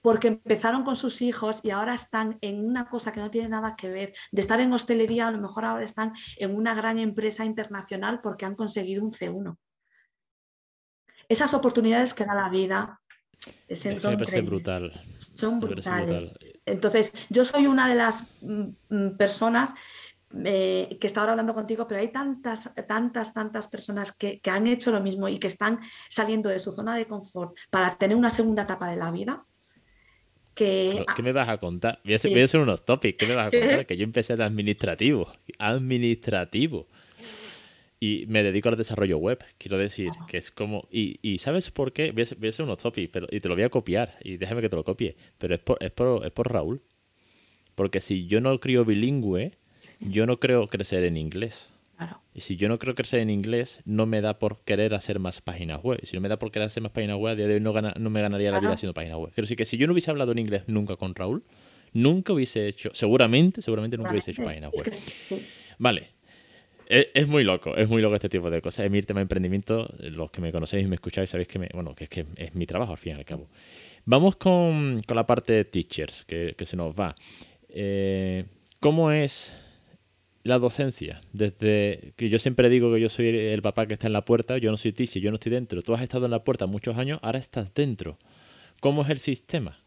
Porque 0.00 0.28
empezaron 0.28 0.84
con 0.84 0.96
sus 0.96 1.20
hijos 1.22 1.60
y 1.64 1.70
ahora 1.70 1.94
están 1.94 2.38
en 2.40 2.64
una 2.64 2.88
cosa 2.88 3.12
que 3.12 3.20
no 3.20 3.30
tiene 3.30 3.48
nada 3.48 3.76
que 3.76 3.88
ver. 3.88 4.14
De 4.30 4.40
estar 4.40 4.60
en 4.60 4.72
hostelería, 4.72 5.28
a 5.28 5.30
lo 5.32 5.38
mejor 5.38 5.64
ahora 5.64 5.84
están 5.84 6.12
en 6.36 6.54
una 6.54 6.74
gran 6.74 6.98
empresa 6.98 7.44
internacional 7.44 8.20
porque 8.20 8.46
han 8.46 8.54
conseguido 8.54 9.04
un 9.04 9.12
C1. 9.12 9.56
Esas 11.28 11.52
oportunidades 11.52 12.14
que 12.14 12.24
da 12.24 12.34
la 12.34 12.48
vida 12.48 13.00
son, 13.72 14.16
brutal. 14.46 14.92
son 15.34 15.60
brutales. 15.60 16.34
Entonces, 16.64 17.12
yo 17.28 17.44
soy 17.44 17.66
una 17.66 17.88
de 17.88 17.94
las 17.94 18.26
mm, 18.42 18.68
mm, 18.88 19.16
personas 19.16 19.74
eh, 20.44 20.98
que 21.00 21.06
está 21.06 21.20
ahora 21.20 21.32
hablando 21.32 21.54
contigo, 21.54 21.88
pero 21.88 22.00
hay 22.00 22.08
tantas, 22.08 22.74
tantas, 22.86 23.32
tantas 23.32 23.66
personas 23.66 24.12
que, 24.12 24.40
han 24.44 24.66
hecho 24.66 24.90
lo 24.90 25.00
mismo 25.00 25.28
y 25.28 25.38
que 25.38 25.46
están 25.46 25.80
saliendo 26.10 26.50
de 26.50 26.58
su 26.58 26.70
zona 26.70 26.96
de 26.96 27.06
confort 27.06 27.56
para 27.70 27.96
tener 27.96 28.16
una 28.16 28.28
segunda 28.28 28.64
etapa 28.64 28.90
de 28.90 28.96
la 28.96 29.10
vida. 29.10 29.44
Que... 30.54 31.04
¿Qué 31.16 31.22
me 31.22 31.32
vas 31.32 31.48
a 31.48 31.56
contar? 31.58 32.00
Voy 32.04 32.12
a, 32.12 32.16
hacer, 32.16 32.60
unos 32.60 32.84
topics. 32.84 33.16
¿Qué 33.16 33.26
me 33.26 33.36
vas 33.36 33.46
a 33.46 33.50
contar? 33.50 33.86
Que 33.86 33.96
yo 33.96 34.04
empecé 34.04 34.36
de 34.36 34.44
administrativo. 34.44 35.32
Administrativo. 35.58 36.88
Y 38.00 38.26
me 38.28 38.42
dedico 38.42 38.68
al 38.68 38.76
desarrollo 38.76 39.18
web, 39.18 39.42
quiero 39.56 39.78
decir, 39.78 40.10
que 40.28 40.36
es 40.36 40.50
como... 40.50 40.86
Y, 40.90 41.38
¿sabes 41.38 41.70
por 41.70 41.92
qué? 41.92 42.12
Voy 42.12 42.22
a, 42.22 42.48
hacer 42.48 42.64
unos 42.64 42.78
topics, 42.78 43.10
pero, 43.12 43.26
y 43.30 43.40
te 43.40 43.48
lo 43.48 43.54
voy 43.54 43.64
a 43.64 43.70
copiar, 43.70 44.16
y 44.22 44.36
déjame 44.36 44.60
que 44.60 44.68
te 44.68 44.76
lo 44.76 44.84
copie, 44.84 45.16
pero 45.36 45.54
es 45.54 45.60
por, 45.60 45.82
es 45.82 45.90
por, 45.90 46.24
es 46.24 46.30
por 46.30 46.52
Raúl. 46.52 46.80
Porque 47.74 48.00
si 48.00 48.26
yo 48.26 48.40
no 48.40 48.60
crío 48.60 48.84
bilingüe, 48.84 49.58
yo 50.00 50.26
no 50.26 50.38
creo 50.38 50.66
crecer 50.68 51.04
en 51.04 51.16
inglés. 51.16 51.70
Y 52.32 52.42
si 52.42 52.54
yo 52.54 52.68
no 52.68 52.78
creo 52.78 52.94
crecer 52.94 53.18
en 53.18 53.30
inglés, 53.30 53.80
no 53.84 54.06
me 54.06 54.20
da 54.20 54.38
por 54.38 54.60
querer 54.60 54.94
hacer 54.94 55.18
más 55.18 55.40
páginas 55.40 55.82
web. 55.82 55.98
Si 56.04 56.14
no 56.14 56.20
me 56.20 56.28
da 56.28 56.38
por 56.38 56.52
querer 56.52 56.66
hacer 56.66 56.80
más 56.80 56.92
páginas 56.92 57.16
web, 57.16 57.32
a 57.32 57.36
día 57.36 57.48
de 57.48 57.54
hoy 57.54 57.60
no, 57.60 57.72
no 57.72 58.10
me 58.10 58.22
ganaría 58.22 58.52
la 58.52 58.60
vida 58.60 58.70
haciendo 58.70 58.94
páginas 58.94 59.18
web. 59.18 59.32
Pero 59.34 59.48
sí 59.48 59.56
que 59.56 59.64
si 59.64 59.76
yo 59.76 59.88
no 59.88 59.92
hubiese 59.92 60.10
hablado 60.10 60.30
en 60.30 60.38
inglés 60.38 60.62
nunca 60.68 60.94
con 60.94 61.16
Raúl, 61.16 61.42
nunca 61.92 62.32
hubiese 62.32 62.68
hecho, 62.68 62.90
seguramente, 62.92 63.62
seguramente 63.62 63.96
nunca 63.96 64.12
hubiese 64.12 64.30
hecho 64.30 64.44
páginas 64.44 64.70
web. 64.72 64.92
Vale. 65.78 66.06
Es, 66.86 67.28
muy 67.28 67.44
loco, 67.44 67.76
es 67.76 67.86
muy 67.86 68.00
loco 68.00 68.14
este 68.14 68.30
tipo 68.30 68.48
de 68.48 68.62
cosas. 68.62 68.86
Es 68.86 68.90
mi 68.90 69.02
tema 69.02 69.18
de 69.18 69.22
emprendimiento. 69.22 69.92
Los 69.98 70.30
que 70.30 70.40
me 70.40 70.52
conocéis 70.52 70.86
y 70.86 70.88
me 70.88 70.94
escucháis 70.94 71.28
sabéis 71.28 71.48
que, 71.48 71.58
me, 71.58 71.68
bueno, 71.74 71.94
que 71.94 72.04
es 72.04 72.10
que 72.10 72.24
es 72.36 72.54
mi 72.54 72.64
trabajo 72.64 72.92
al 72.92 72.98
fin 72.98 73.12
y 73.12 73.16
al 73.16 73.24
cabo. 73.24 73.48
Vamos 74.06 74.36
con, 74.36 75.02
la 75.08 75.26
parte 75.26 75.52
de 75.52 75.64
teachers, 75.64 76.24
que, 76.24 76.54
se 76.64 76.76
nos 76.76 76.94
va. 76.94 77.14
Eh, 77.68 78.44
¿Cómo 78.80 79.10
es 79.10 79.54
la 80.42 80.58
docencia. 80.58 81.20
Desde 81.32 82.12
que 82.16 82.28
yo 82.28 82.38
siempre 82.38 82.68
digo 82.68 82.92
que 82.92 83.00
yo 83.00 83.08
soy 83.08 83.28
el 83.28 83.62
papá 83.62 83.86
que 83.86 83.94
está 83.94 84.06
en 84.06 84.12
la 84.12 84.24
puerta, 84.24 84.58
yo 84.58 84.70
no 84.70 84.76
soy 84.76 84.92
Tichi, 84.92 85.20
yo 85.20 85.30
no 85.30 85.36
estoy 85.36 85.52
dentro. 85.52 85.82
Tú 85.82 85.94
has 85.94 86.02
estado 86.02 86.24
en 86.24 86.30
la 86.30 86.44
puerta 86.44 86.66
muchos 86.66 86.96
años, 86.96 87.18
ahora 87.22 87.38
estás 87.38 87.72
dentro. 87.74 88.18
¿Cómo 88.80 89.02
es 89.02 89.10
el 89.10 89.18
sistema? 89.18 89.78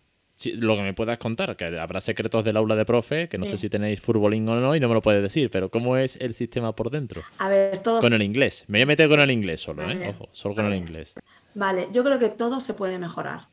lo 0.56 0.76
que 0.76 0.82
me 0.82 0.94
puedas 0.94 1.18
contar, 1.18 1.56
que 1.56 1.66
habrá 1.66 2.02
secretos 2.02 2.44
del 2.44 2.58
aula 2.58 2.76
de 2.76 2.86
profe, 2.86 3.30
que 3.30 3.38
no 3.38 3.46
sé 3.46 3.58
si 3.58 3.70
tenéis 3.70 4.02
furbolín 4.02 4.48
o 4.50 4.60
no 4.60 4.76
y 4.76 4.80
no 4.80 4.88
me 4.88 4.96
lo 4.96 5.02
puedes 5.02 5.22
decir, 5.22 5.52
pero 5.52 5.70
¿cómo 5.70 5.98
es 5.98 6.16
el 6.16 6.34
sistema 6.34 6.76
por 6.76 6.90
dentro? 6.90 7.22
A 7.38 7.50
ver, 7.50 7.78
todos... 7.80 8.02
Con 8.02 8.14
el 8.14 8.22
inglés. 8.22 8.66
Me 8.68 8.80
voy 8.80 8.84
a 8.84 8.86
meter 8.88 9.10
con 9.10 9.20
el 9.20 9.30
inglés 9.30 9.62
solo, 9.62 9.90
¿eh? 9.90 10.10
Ojo, 10.10 10.30
solo 10.32 10.56
con 10.56 10.66
el 10.66 10.76
inglés. 10.76 11.14
Vale, 11.54 11.90
yo 11.92 12.04
creo 12.04 12.18
que 12.18 12.30
todo 12.30 12.60
se 12.60 12.74
puede 12.74 12.98
mejorar 12.98 13.50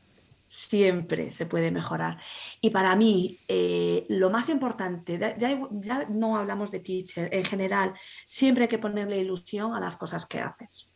siempre 0.48 1.30
se 1.30 1.46
puede 1.46 1.70
mejorar. 1.70 2.18
Y 2.60 2.70
para 2.70 2.96
mí, 2.96 3.38
eh, 3.48 4.06
lo 4.08 4.30
más 4.30 4.48
importante, 4.48 5.18
ya, 5.18 5.36
ya, 5.36 6.06
no 6.08 6.36
hablamos 6.36 6.70
de 6.70 6.80
teacher, 6.80 7.32
en 7.32 7.44
general, 7.44 7.94
siempre 8.26 8.64
hay 8.64 8.68
que 8.68 8.78
ponerle 8.78 9.18
ilusión 9.18 9.74
a 9.74 9.80
las 9.80 9.96
cosas 9.96 10.26
que 10.26 10.40
haces. 10.40 10.90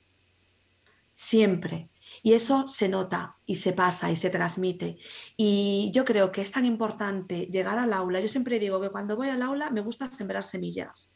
Siempre. 1.12 1.90
Y 2.22 2.32
eso 2.32 2.66
se 2.66 2.88
nota 2.88 3.36
y 3.46 3.56
se 3.56 3.72
pasa 3.72 4.10
y 4.10 4.16
se 4.16 4.30
transmite. 4.30 4.96
Y 5.36 5.90
yo 5.94 6.04
creo 6.04 6.32
que 6.32 6.40
es 6.40 6.50
tan 6.50 6.64
importante 6.64 7.48
llegar 7.52 7.78
al 7.78 7.92
aula. 7.92 8.20
Yo 8.20 8.28
siempre 8.28 8.58
digo 8.58 8.80
que 8.80 8.90
cuando 8.90 9.16
voy 9.16 9.28
al 9.28 9.42
aula 9.42 9.70
me 9.70 9.82
gusta 9.82 10.10
sembrar 10.10 10.44
semillas. 10.44 11.12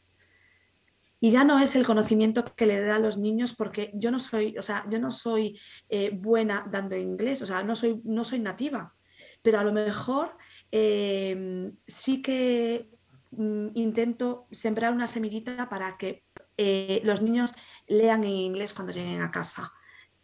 Y 1.19 1.31
ya 1.31 1.43
no 1.43 1.59
es 1.59 1.75
el 1.75 1.85
conocimiento 1.85 2.45
que 2.55 2.65
le 2.67 2.79
da 2.79 2.97
a 2.97 2.99
los 2.99 3.17
niños 3.17 3.55
porque 3.55 3.91
yo 3.95 4.11
no 4.11 4.19
soy, 4.19 4.57
o 4.57 4.61
sea, 4.61 4.85
yo 4.89 4.99
no 4.99 5.09
soy 5.09 5.59
eh, 5.89 6.11
buena 6.13 6.67
dando 6.69 6.95
inglés, 6.95 7.41
o 7.41 7.45
sea, 7.45 7.63
no 7.63 7.75
soy, 7.75 8.01
no 8.03 8.23
soy 8.23 8.39
nativa, 8.39 8.93
pero 9.41 9.59
a 9.59 9.63
lo 9.63 9.73
mejor 9.73 10.37
em, 10.71 11.75
sí 11.87 12.21
que 12.21 12.89
mm, 13.31 13.69
intento 13.73 14.47
sembrar 14.51 14.93
una 14.93 15.07
semillita 15.07 15.69
para 15.69 15.97
que 15.97 16.23
eh, 16.57 17.01
los 17.03 17.21
niños 17.21 17.53
lean 17.87 18.23
en 18.23 18.31
inglés 18.31 18.73
cuando 18.73 18.93
lleguen 18.93 19.21
a 19.21 19.31
casa 19.31 19.73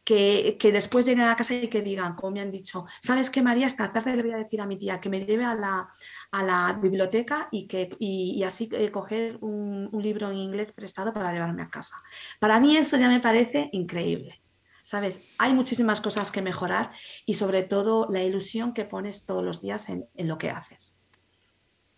que, 0.04 0.58
después 0.74 1.06
lleguen 1.06 1.26
a 1.26 1.36
casa 1.36 1.54
y 1.54 1.68
que 1.68 1.82
digan, 1.82 2.16
como 2.16 2.32
me 2.32 2.42
han 2.42 2.52
dicho, 2.52 2.86
¿sabes 3.00 3.30
qué, 3.30 3.42
María? 3.42 3.68
Esta 3.68 3.92
tarde 3.92 4.16
le 4.16 4.24
voy 4.24 4.32
a 4.34 4.38
decir 4.38 4.60
a 4.62 4.66
mi 4.66 4.78
tía 4.78 5.00
que 5.00 5.10
me 5.10 5.26
lleve 5.26 5.46
a 5.46 5.56
la, 5.56 6.80
biblioteca 6.82 7.48
y, 7.52 7.68
que, 7.68 7.96
y, 8.00 8.44
así 8.44 8.70
eh, 8.74 8.92
coger 8.92 9.38
un, 9.42 9.90
libro 9.94 10.32
en 10.32 10.38
inglés 10.38 10.74
prestado 10.74 11.14
para 11.14 11.32
llevarme 11.32 11.64
a 11.64 11.70
casa. 11.70 11.96
Para 12.40 12.60
mí 12.60 12.76
eso 12.76 12.98
ya 12.98 13.08
me 13.08 13.20
parece 13.20 13.70
increíble. 13.72 14.42
¿Sabes? 14.86 15.22
Hay 15.38 15.54
muchísimas 15.54 16.02
cosas 16.02 16.30
que 16.30 16.42
mejorar 16.42 16.92
y 17.26 17.36
sobre 17.36 17.64
todo 17.64 18.10
la 18.12 18.22
ilusión 18.22 18.74
que 18.74 18.84
pones 18.84 19.26
todos 19.26 19.42
los 19.42 19.62
días 19.62 19.88
en, 19.88 20.10
lo 20.18 20.38
que 20.38 20.50
haces. 20.50 21.00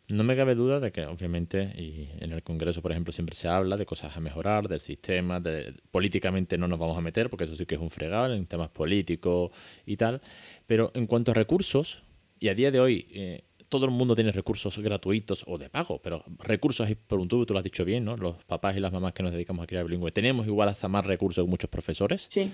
No 0.08 0.24
me 0.24 0.36
cabe 0.36 0.54
duda 0.54 0.80
de 0.80 0.92
que, 0.92 1.06
obviamente, 1.06 1.74
y 1.76 2.10
en 2.20 2.32
el 2.32 2.44
Congreso, 2.44 2.82
por 2.82 2.92
ejemplo, 2.92 3.12
siempre 3.12 3.36
se 3.36 3.48
habla 3.48 3.76
de 3.76 3.86
cosas 3.88 4.16
a 4.16 4.20
mejorar, 4.20 4.68
del 4.68 4.80
sistema, 4.80 5.40
de, 5.40 5.74
políticamente 5.90 6.58
no 6.58 6.68
nos 6.68 6.78
vamos 6.78 6.98
a 6.98 7.02
meter, 7.02 7.30
porque 7.30 7.46
eso 7.46 7.56
sí 7.56 7.66
que 7.66 7.76
es 7.76 7.82
un 7.82 7.90
fregado 7.90 8.34
en 8.34 8.46
temas 8.46 8.70
políticos 8.70 9.52
y 9.86 9.98
tal. 9.98 10.22
Pero 10.68 10.92
en 10.94 11.08
cuanto 11.08 11.32
a 11.32 11.34
recursos, 11.34 12.04
y 12.40 12.50
a 12.50 12.56
día 12.56 12.70
de 12.70 12.80
hoy 12.80 13.08
eh, 13.14 13.44
todo 13.68 13.86
el 13.86 13.92
mundo 13.92 14.14
tiene 14.14 14.32
recursos 14.32 14.78
gratuitos 14.78 15.44
o 15.48 15.58
de 15.58 15.70
pago, 15.70 16.00
pero 16.02 16.24
recursos 16.38 16.88
por 17.08 17.20
un 17.20 17.28
tubo, 17.28 17.48
tú 17.48 17.54
lo 17.54 17.60
has 17.60 17.64
dicho 17.64 17.84
bien, 17.84 18.06
¿no? 18.06 18.16
Los 18.16 18.44
papás 18.44 18.78
y 18.78 18.80
las 18.80 18.92
mamás 18.92 19.14
que 19.14 19.24
nos 19.24 19.32
dedicamos 19.32 19.64
a 19.64 19.68
criar 19.68 19.86
bilingüe, 19.86 20.12
tenemos 20.12 20.46
igual 20.46 20.70
hasta 20.70 20.88
más 20.88 21.04
recursos 21.06 21.44
que 21.44 21.50
muchos 21.50 21.70
profesores. 21.70 22.28
Sí 22.30 22.52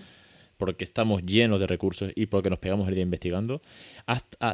porque 0.58 0.84
estamos 0.84 1.24
llenos 1.26 1.60
de 1.60 1.68
recursos 1.68 2.12
y 2.16 2.28
porque 2.28 2.50
nos 2.50 2.60
pegamos 2.60 2.88
el 2.88 2.96
día 2.96 3.04
investigando. 3.04 3.62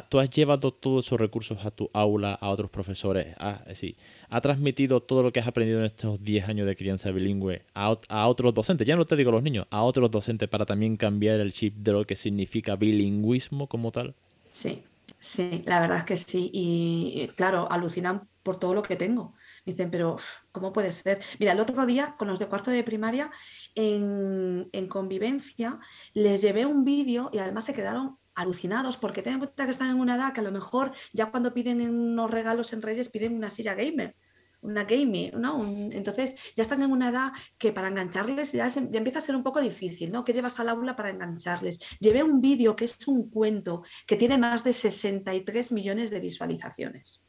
¿Tú 0.08 0.18
has 0.18 0.30
llevado 0.30 0.72
todos 0.72 1.06
esos 1.06 1.20
recursos 1.20 1.64
a 1.64 1.70
tu 1.70 1.90
aula, 1.92 2.34
a 2.34 2.48
otros 2.48 2.70
profesores? 2.70 3.34
¿Ha, 3.38 3.62
sí, 3.74 3.96
¿ha 4.28 4.40
transmitido 4.40 5.00
todo 5.00 5.22
lo 5.22 5.32
que 5.32 5.40
has 5.40 5.46
aprendido 5.46 5.80
en 5.80 5.86
estos 5.86 6.22
10 6.22 6.48
años 6.48 6.66
de 6.66 6.76
crianza 6.76 7.10
bilingüe 7.10 7.62
a, 7.74 7.98
a, 8.08 8.28
otros 8.28 8.54
docentes? 8.54 8.86
Ya 8.86 8.96
no 8.96 9.04
te 9.04 9.16
digo 9.16 9.30
los 9.30 9.42
niños, 9.42 9.66
a 9.70 9.82
otros 9.82 10.10
docentes 10.10 10.48
para 10.48 10.66
también 10.66 10.96
cambiar 10.96 11.40
el 11.40 11.52
chip 11.52 11.76
de 11.76 11.92
lo 11.92 12.06
que 12.06 12.16
significa 12.16 12.76
bilingüismo 12.76 13.66
como 13.66 13.92
tal. 13.92 14.14
Sí, 14.44 14.82
sí, 15.18 15.62
la 15.66 15.80
verdad 15.80 15.98
es 15.98 16.04
que 16.04 16.16
sí. 16.16 16.50
Y 16.52 17.28
claro, 17.36 17.70
alucinan 17.70 18.28
por 18.42 18.58
todo 18.58 18.74
lo 18.74 18.82
que 18.82 18.96
tengo. 18.96 19.34
Dicen, 19.66 19.90
pero 19.90 20.16
¿cómo 20.52 20.72
puede 20.72 20.90
ser? 20.90 21.20
Mira, 21.38 21.52
el 21.52 21.60
otro 21.60 21.84
día 21.84 22.14
con 22.18 22.28
los 22.28 22.38
de 22.38 22.46
cuarto 22.46 22.70
de 22.70 22.82
primaria 22.82 23.30
en, 23.78 24.88
convivencia 24.88 25.78
les 26.14 26.42
llevé 26.42 26.66
un 26.66 26.84
vídeo 26.84 27.30
y 27.32 27.38
además 27.38 27.64
se 27.64 27.74
quedaron 27.74 28.18
alucinados 28.34 28.96
porque 28.96 29.22
ten 29.22 29.34
en 29.34 29.38
cuenta 29.38 29.64
que 29.64 29.70
están 29.70 29.90
en 29.90 30.00
una 30.00 30.16
edad 30.16 30.32
que 30.32 30.40
a 30.40 30.44
lo 30.44 30.52
mejor 30.52 30.92
ya 31.12 31.30
cuando 31.30 31.54
piden 31.54 31.80
unos 31.88 32.30
regalos 32.30 32.72
en 32.72 32.82
Reyes 32.82 33.08
piden 33.08 33.34
una 33.34 33.50
silla 33.50 33.74
gamer 33.74 34.16
una 34.60 34.82
gaming, 34.82 35.30
¿no? 35.40 35.64
entonces 35.92 36.34
ya 36.56 36.62
están 36.62 36.82
en 36.82 36.90
una 36.90 37.10
edad 37.10 37.30
que 37.56 37.72
para 37.72 37.86
engancharles 37.86 38.50
ya, 38.50 38.66
ya, 38.66 38.80
empieza 38.80 39.20
a 39.20 39.22
ser 39.22 39.36
un 39.36 39.44
poco 39.44 39.60
difícil, 39.60 40.10
¿no? 40.10 40.24
¿Qué 40.24 40.32
llevas 40.32 40.58
al 40.58 40.68
aula 40.68 40.96
para 40.96 41.10
engancharles? 41.10 41.78
Llevé 42.00 42.24
un 42.24 42.40
vídeo 42.40 42.74
que 42.74 42.86
es 42.86 43.06
un 43.06 43.30
cuento 43.30 43.84
que 44.04 44.16
tiene 44.16 44.36
más 44.36 44.64
de 44.64 44.72
63 44.72 45.70
millones 45.70 46.10
de 46.10 46.18
visualizaciones 46.18 47.28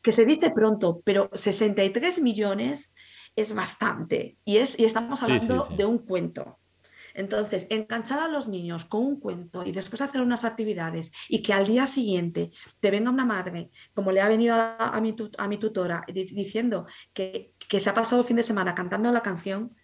que 0.00 0.12
se 0.12 0.24
dice 0.24 0.50
pronto, 0.50 1.02
pero 1.04 1.28
63 1.34 2.22
millones 2.22 2.92
es 3.40 3.54
bastante. 3.54 4.38
Y, 4.44 4.58
es, 4.58 4.78
y 4.78 4.84
estamos 4.84 5.22
hablando 5.22 5.68
de 5.76 5.84
un 5.84 5.98
cuento. 5.98 6.58
Entonces, 7.14 7.66
enganchar 7.70 8.20
a 8.20 8.28
los 8.28 8.46
niños 8.46 8.84
con 8.84 9.04
un 9.04 9.18
cuento 9.18 9.64
y 9.64 9.72
después 9.72 10.00
hacer 10.00 10.20
unas 10.20 10.44
actividades 10.44 11.10
y 11.28 11.42
que 11.42 11.52
al 11.52 11.66
día 11.66 11.84
siguiente 11.84 12.52
te 12.78 12.92
venga 12.92 13.10
una 13.10 13.24
madre, 13.24 13.70
como 13.92 14.12
le 14.12 14.20
ha 14.20 14.28
venido 14.28 14.54
a, 14.54 15.00
mi, 15.00 15.16
a 15.36 15.48
mi, 15.48 15.58
tutora, 15.58 16.04
diciendo 16.06 16.86
que, 17.12 17.54
se 17.68 17.90
ha 17.90 17.94
pasado 17.94 18.22
el 18.22 18.26
fin 18.28 18.36
de 18.36 18.44
semana 18.44 18.74
cantando 18.74 19.10
la 19.10 19.22
canción, 19.22 19.74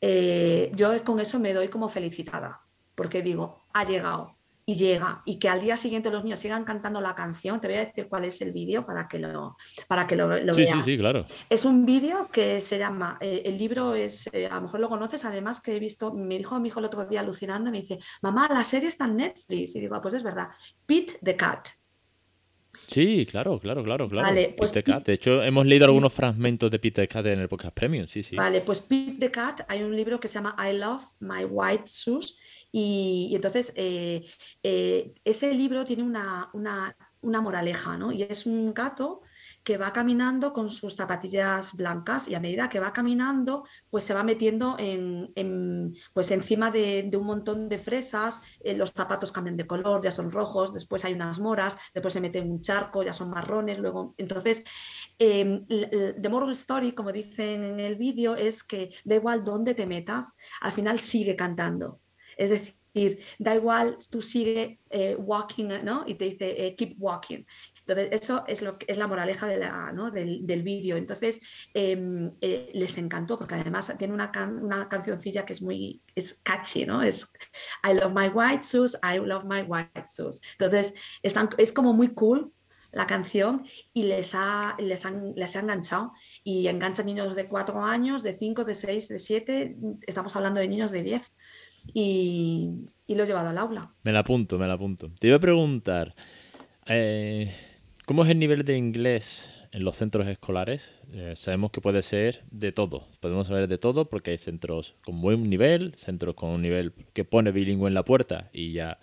eh, 0.00 0.70
yo 0.74 1.02
con 1.02 1.18
eso 1.18 1.40
me 1.40 1.52
doy 1.52 1.66
como 1.66 1.88
felicitada, 1.88 2.60
porque 2.94 3.22
digo, 3.22 3.64
ha 3.72 3.82
llegado, 3.82 4.35
y 4.68 4.74
llega 4.74 5.22
y 5.24 5.38
que 5.38 5.48
al 5.48 5.60
día 5.60 5.76
siguiente 5.76 6.10
los 6.10 6.24
niños 6.24 6.40
sigan 6.40 6.64
cantando 6.64 7.00
la 7.00 7.14
canción, 7.14 7.60
te 7.60 7.68
voy 7.68 7.76
a 7.76 7.84
decir 7.84 8.08
cuál 8.08 8.24
es 8.24 8.40
el 8.42 8.52
vídeo 8.52 8.84
para 8.84 9.06
que 9.06 9.20
lo, 9.20 9.56
para 9.86 10.08
que 10.08 10.16
lo, 10.16 10.26
veas. 10.26 10.56
Sí, 10.56 10.66
sí, 10.84 10.98
claro. 10.98 11.24
Es 11.48 11.64
un 11.64 11.86
vídeo 11.86 12.28
que 12.32 12.60
se 12.60 12.76
llama, 12.76 13.16
eh, 13.20 13.42
el 13.44 13.56
libro 13.56 13.94
es, 13.94 14.28
eh, 14.32 14.46
a 14.46 14.56
lo 14.56 14.62
mejor 14.62 14.80
lo 14.80 14.88
conoces, 14.88 15.24
además 15.24 15.60
que 15.60 15.76
he 15.76 15.78
visto, 15.78 16.12
me 16.12 16.36
dijo 16.36 16.58
mi 16.58 16.68
hijo 16.68 16.80
el 16.80 16.86
otro 16.86 17.04
día 17.04 17.20
alucinando, 17.20 17.70
me 17.70 17.80
dice, 17.80 18.00
mamá, 18.22 18.48
la 18.48 18.64
serie 18.64 18.88
está 18.88 19.04
en 19.04 19.16
Netflix. 19.16 19.76
Y 19.76 19.80
digo, 19.80 19.94
ah, 19.94 20.02
pues 20.02 20.14
es 20.14 20.24
verdad, 20.24 20.48
Pete 20.84 21.18
the 21.22 21.36
Cat. 21.36 21.68
Sí, 22.86 23.26
claro, 23.26 23.58
claro, 23.58 23.82
claro, 23.82 24.08
claro. 24.08 24.34
Pues 24.56 24.72
the 24.72 24.82
Cat. 24.82 25.04
De 25.06 25.14
hecho, 25.14 25.42
hemos 25.42 25.66
leído 25.66 25.86
algunos 25.86 26.12
fragmentos 26.12 26.70
de 26.70 26.78
Pete 26.78 27.02
the 27.02 27.08
Cat 27.08 27.26
en 27.26 27.40
el 27.40 27.48
podcast 27.48 27.74
Premium, 27.74 28.06
sí, 28.06 28.22
sí. 28.22 28.36
Vale, 28.36 28.60
pues 28.60 28.80
Pete 28.80 29.16
the 29.18 29.30
Cat, 29.30 29.62
hay 29.68 29.82
un 29.82 29.94
libro 29.94 30.20
que 30.20 30.28
se 30.28 30.34
llama 30.34 30.56
I 30.58 30.76
Love 30.76 31.04
My 31.20 31.44
White 31.44 31.84
Shoes 31.86 32.36
y, 32.72 33.32
entonces 33.34 33.72
eh, 33.76 34.24
eh, 34.62 35.14
ese 35.24 35.54
libro 35.54 35.84
tiene 35.84 36.02
una, 36.02 36.50
moraleja, 37.22 37.96
¿no? 37.96 38.12
Y 38.12 38.22
es 38.22 38.46
un 38.46 38.72
gato 38.72 39.22
que 39.66 39.78
va 39.78 39.92
caminando 39.92 40.52
con 40.52 40.70
sus 40.70 40.94
zapatillas 40.94 41.74
blancas 41.74 42.28
y 42.28 42.36
a 42.36 42.40
medida 42.40 42.68
que 42.68 42.78
va 42.78 42.92
caminando, 42.92 43.64
pues 43.90 44.04
se 44.04 44.14
va 44.14 44.22
metiendo 44.22 44.76
en, 44.78 45.92
pues 46.12 46.30
encima 46.30 46.70
de, 46.70 47.10
un 47.12 47.26
montón 47.26 47.68
de 47.68 47.76
fresas, 47.78 48.42
eh, 48.60 48.76
los 48.76 48.92
zapatos 48.92 49.32
cambian 49.32 49.56
de 49.56 49.66
color, 49.66 50.04
ya 50.04 50.12
son 50.12 50.30
rojos, 50.30 50.72
después 50.72 51.04
hay 51.04 51.14
unas 51.14 51.40
moras, 51.40 51.76
después 51.92 52.14
se 52.14 52.20
mete 52.20 52.38
en 52.38 52.52
un 52.52 52.60
charco, 52.60 53.02
ya 53.02 53.12
son 53.12 53.28
marrones, 53.30 53.80
luego, 53.80 54.14
entonces, 54.18 54.62
em, 55.18 55.66
the 55.66 56.28
moral 56.28 56.52
story, 56.52 56.92
como 56.92 57.10
dicen 57.10 57.64
en 57.64 57.80
el 57.80 57.96
vídeo, 57.96 58.36
es 58.36 58.62
que 58.62 58.94
da 59.04 59.16
igual 59.16 59.42
dónde 59.42 59.74
te 59.74 59.84
metas, 59.84 60.36
al 60.60 60.70
final 60.70 61.00
sigue 61.00 61.34
cantando. 61.34 62.02
Es 62.36 62.50
decir, 62.50 63.18
da 63.38 63.54
igual, 63.54 63.96
tú 64.10 64.22
sigue 64.22 64.80
eh, 64.90 65.16
walking, 65.16 65.68
¿no? 65.82 66.04
Y 66.06 66.14
te 66.14 66.26
dice, 66.26 66.66
eh, 66.66 66.76
keep 66.76 66.94
walking. 66.98 67.44
Entonces, 67.86 68.08
eso 68.10 68.44
es, 68.46 68.62
lo 68.62 68.78
que, 68.78 68.86
es 68.88 68.98
la 68.98 69.06
moraleja 69.06 69.46
del, 69.46 70.46
del 70.46 70.62
vídeo. 70.62 70.96
Entonces, 70.96 71.40
em, 71.72 72.32
eh, 72.40 72.70
les 72.74 72.98
encantó 72.98 73.38
porque 73.38 73.54
además 73.54 73.94
tiene 73.98 74.14
una, 74.14 74.32
una 74.60 74.88
cancioncilla 74.88 75.44
que 75.44 75.52
es 75.52 75.62
muy 75.62 76.02
es 76.14 76.34
catchy, 76.42 76.84
¿no? 76.84 77.02
Es 77.02 77.32
I 77.88 77.94
love 77.94 78.12
my 78.12 78.28
white 78.28 78.64
shoes, 78.66 78.98
I 79.02 79.18
love 79.18 79.44
my 79.44 79.62
white 79.62 80.04
shoes. 80.08 80.40
Entonces, 80.58 80.94
están, 81.22 81.50
es 81.58 81.72
como 81.72 81.92
muy 81.92 82.08
cool 82.08 82.52
la 82.92 83.06
canción 83.06 83.64
y 83.92 84.04
les 84.04 84.34
ha, 84.34 84.74
les, 84.78 85.04
han, 85.04 85.34
les 85.36 85.54
ha 85.54 85.60
enganchado. 85.60 86.12
Y 86.42 86.66
engancha 86.68 87.02
niños 87.02 87.36
de 87.36 87.46
4 87.46 87.84
años, 87.84 88.22
de 88.22 88.34
5, 88.34 88.64
de 88.64 88.74
6, 88.74 89.08
de 89.08 89.18
7, 89.18 89.76
estamos 90.06 90.34
hablando 90.34 90.60
de 90.60 90.68
niños 90.68 90.90
de 90.90 91.02
10 91.02 91.32
y, 91.92 92.88
lo 93.08 93.22
he 93.22 93.26
llevado 93.26 93.50
al 93.50 93.58
aula. 93.58 93.94
Me 94.02 94.12
la 94.12 94.20
apunto, 94.20 94.58
me 94.58 94.66
la 94.66 94.74
apunto. 94.74 95.10
Te 95.18 95.28
iba 95.28 95.36
a 95.36 95.40
preguntar, 95.40 96.14
eh, 96.86 97.54
¿cómo 98.06 98.24
es 98.24 98.30
el 98.30 98.38
nivel 98.38 98.64
de 98.64 98.78
inglés 98.78 99.50
en 99.72 99.84
los 99.84 99.96
centros 99.96 100.26
escolares? 100.28 100.92
Eh, 101.12 101.34
sabemos 101.36 101.70
que 101.70 101.82
puede 101.82 102.02
ser 102.02 102.44
de 102.50 102.72
todo, 102.72 103.08
podemos 103.20 103.48
saber 103.48 103.68
de 103.68 103.76
todo 103.76 104.08
porque 104.08 104.30
hay 104.30 104.38
centros 104.38 104.94
con 105.04 105.20
buen 105.20 105.50
nivel, 105.50 105.94
centros 105.98 106.34
con 106.34 106.50
un 106.50 106.62
nivel 106.62 106.94
que 107.12 107.24
pone 107.24 107.50
bilingüe 107.52 107.88
en 107.88 107.94
la 107.94 108.04
puerta 108.04 108.48
y 108.52 108.72
ya 108.72 108.98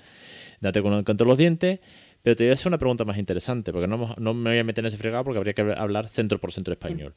date 0.61 0.81
con 0.81 0.93
el 0.93 1.27
los 1.27 1.37
dientes. 1.37 1.79
Pero 2.23 2.37
te 2.37 2.45
voy 2.45 2.51
a 2.51 2.53
hacer 2.53 2.67
una 2.69 2.77
pregunta 2.77 3.03
más 3.03 3.17
interesante, 3.17 3.73
porque 3.73 3.85
no, 3.85 4.15
no 4.17 4.33
me 4.33 4.51
voy 4.51 4.59
a 4.59 4.63
meter 4.63 4.81
en 4.81 4.87
ese 4.87 4.95
fregado 4.95 5.25
porque 5.25 5.39
habría 5.39 5.53
que 5.53 5.61
hablar 5.61 6.07
centro 6.07 6.39
por 6.39 6.53
centro 6.53 6.71
español. 6.71 7.13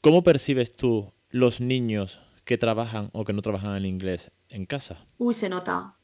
¿Cómo 0.00 0.22
percibes 0.22 0.72
tú 0.72 1.12
los 1.28 1.60
niños 1.60 2.18
que 2.44 2.56
trabajan 2.56 3.10
o 3.12 3.26
que 3.26 3.34
no 3.34 3.42
trabajan 3.42 3.76
en 3.76 3.84
inglés 3.84 4.32
en 4.48 4.64
casa? 4.64 5.06
Uy, 5.18 5.34
se 5.34 5.50
nota. 5.50 5.97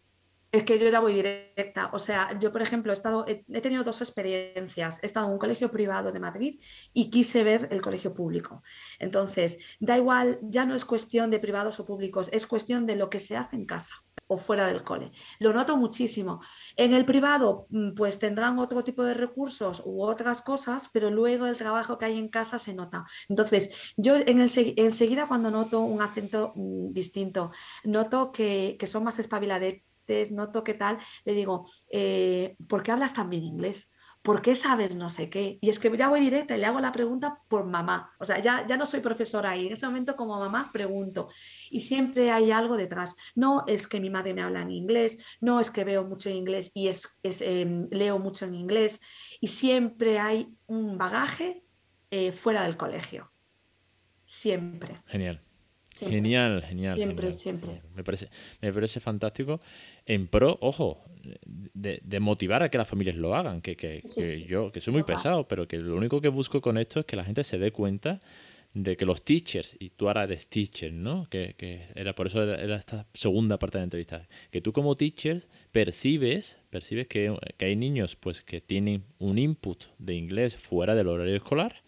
Es 0.54 0.62
que 0.62 0.78
yo 0.78 0.88
ya 0.88 1.00
voy 1.00 1.14
directa. 1.14 1.90
O 1.92 1.98
sea, 1.98 2.38
yo, 2.38 2.52
por 2.52 2.62
ejemplo, 2.62 2.92
he, 2.92 2.94
estado, 2.94 3.24
he, 3.26 3.60
tenido 3.60 3.82
dos 3.82 4.00
experiencias. 4.00 5.02
He 5.02 5.06
estado 5.06 5.26
en 5.26 5.32
un 5.32 5.38
colegio 5.40 5.68
privado 5.68 6.12
de 6.12 6.20
Madrid 6.20 6.60
y 6.92 7.10
quise 7.10 7.42
ver 7.42 7.66
el 7.72 7.80
colegio 7.80 8.14
público. 8.14 8.62
Entonces, 9.00 9.58
da 9.80 9.96
igual, 9.96 10.38
ya 10.42 10.64
no 10.64 10.76
es 10.76 10.84
cuestión 10.84 11.32
de 11.32 11.40
privados 11.40 11.80
o 11.80 11.84
públicos, 11.84 12.30
es 12.32 12.46
cuestión 12.46 12.86
de 12.86 12.94
lo 12.94 13.10
que 13.10 13.18
se 13.18 13.36
hace 13.36 13.56
en 13.56 13.66
casa 13.66 14.04
o 14.28 14.38
fuera 14.38 14.68
del 14.68 14.84
cole. 14.84 15.10
Lo 15.40 15.52
noto 15.52 15.76
muchísimo. 15.76 16.40
En 16.76 16.94
el 16.94 17.04
privado, 17.04 17.66
mm, 17.70 17.94
pues 17.94 18.20
tendrán 18.20 18.60
otro 18.60 18.84
tipo 18.84 19.02
de 19.02 19.14
recursos 19.14 19.82
u 19.84 20.04
otras 20.04 20.40
cosas, 20.40 20.88
pero 20.92 21.10
luego 21.10 21.46
el 21.46 21.56
trabajo 21.56 21.98
que 21.98 22.04
hay 22.04 22.16
en 22.16 22.28
casa 22.28 22.60
se 22.60 22.74
nota. 22.74 23.04
Entonces, 23.28 23.72
yo 23.96 24.14
en 24.14 24.38
enseguida 24.40 25.26
cuando 25.26 25.50
noto 25.50 25.80
un 25.80 26.00
acento 26.00 26.52
mm, 26.54 26.92
distinto, 26.92 27.50
noto 27.82 28.30
que, 28.30 28.76
que 28.78 28.86
son 28.86 29.02
más 29.02 29.18
espabiladetes 29.18 29.93
noto 30.30 30.64
qué 30.64 30.74
tal, 30.74 30.98
le 31.24 31.32
digo, 31.32 31.66
eh, 31.90 32.56
¿por 32.68 32.82
qué 32.82 32.92
hablas 32.92 33.14
tan 33.14 33.30
bien 33.30 33.44
inglés? 33.44 33.90
¿por 34.24 34.40
qué 34.40 34.54
sabes 34.54 34.96
no 34.96 35.10
sé 35.10 35.28
qué? 35.28 35.58
Y 35.60 35.68
es 35.68 35.78
que 35.78 35.94
ya 35.94 36.08
voy 36.08 36.20
directa 36.20 36.56
y 36.56 36.58
le 36.58 36.64
hago 36.64 36.80
la 36.80 36.92
pregunta 36.92 37.40
por 37.46 37.66
mamá. 37.66 38.10
O 38.18 38.24
sea, 38.24 38.38
ya, 38.38 38.66
ya 38.66 38.78
no 38.78 38.86
soy 38.86 39.00
profesora 39.00 39.50
ahí. 39.50 39.66
En 39.66 39.74
ese 39.74 39.84
momento, 39.84 40.16
como 40.16 40.38
mamá, 40.38 40.70
pregunto. 40.72 41.28
Y 41.70 41.82
siempre 41.82 42.32
hay 42.32 42.50
algo 42.50 42.78
detrás. 42.78 43.14
No 43.34 43.64
es 43.66 43.86
que 43.86 44.00
mi 44.00 44.08
madre 44.08 44.32
me 44.32 44.40
habla 44.40 44.62
en 44.62 44.70
inglés, 44.70 45.18
no 45.42 45.60
es 45.60 45.70
que 45.70 45.84
veo 45.84 46.04
mucho 46.04 46.30
en 46.30 46.36
inglés 46.36 46.72
y 46.74 46.88
es, 46.88 47.18
em, 47.22 47.86
leo 47.90 48.18
mucho 48.18 48.46
en 48.46 48.54
inglés. 48.54 48.98
Y 49.42 49.48
siempre 49.48 50.18
hay 50.18 50.48
un 50.68 50.96
bagaje 50.96 51.62
eh, 52.10 52.32
fuera 52.32 52.62
del 52.62 52.78
colegio. 52.78 53.30
Siempre. 54.24 55.02
Genial. 55.04 55.38
Genial, 55.96 56.62
genial. 56.62 56.96
Siempre, 56.96 57.32
siempre. 57.32 57.82
Me 57.94 58.02
parece, 58.02 58.30
me 58.60 58.72
parece 58.72 59.00
fantástico. 59.00 59.60
En 60.06 60.26
pro, 60.26 60.58
ojo, 60.60 61.02
de, 61.74 62.20
motivar 62.20 62.62
a 62.62 62.68
que 62.68 62.78
las 62.78 62.88
familias 62.88 63.16
lo 63.16 63.34
hagan. 63.34 63.60
Que, 63.60 63.76
que, 63.76 64.02
yo, 64.46 64.70
que 64.72 64.80
soy 64.80 64.92
muy 64.92 65.02
pesado, 65.02 65.48
pero 65.48 65.66
que 65.66 65.78
lo 65.78 65.96
único 65.96 66.20
que 66.20 66.28
busco 66.28 66.60
con 66.60 66.78
esto 66.78 67.00
es 67.00 67.06
que 67.06 67.16
la 67.16 67.24
gente 67.24 67.44
se 67.44 67.58
dé 67.58 67.72
cuenta 67.72 68.20
de 68.74 68.96
que 68.96 69.06
los 69.06 69.22
teachers, 69.22 69.76
y 69.78 69.90
tú 69.90 70.08
ahora 70.08 70.24
eres 70.24 70.48
teacher, 70.48 70.92
¿no? 70.92 71.28
Que, 71.30 71.54
era 71.94 72.12
por 72.14 72.26
eso 72.26 72.42
era, 72.42 72.76
esta 72.76 73.06
segunda 73.14 73.56
parte 73.56 73.78
de 73.78 73.82
la 73.82 73.84
entrevista, 73.84 74.28
que 74.50 74.60
tú 74.60 74.72
como 74.72 74.96
teacher 74.96 75.46
percibes, 75.70 76.56
percibes 76.70 77.06
que, 77.06 77.36
que, 77.56 77.64
hay 77.66 77.76
niños 77.76 78.16
pues 78.16 78.42
que 78.42 78.60
tienen 78.60 79.04
un 79.18 79.38
input 79.38 79.84
de 79.98 80.14
inglés 80.14 80.56
fuera 80.56 80.96
del 80.96 81.06
horario 81.06 81.36
escolar 81.36 81.84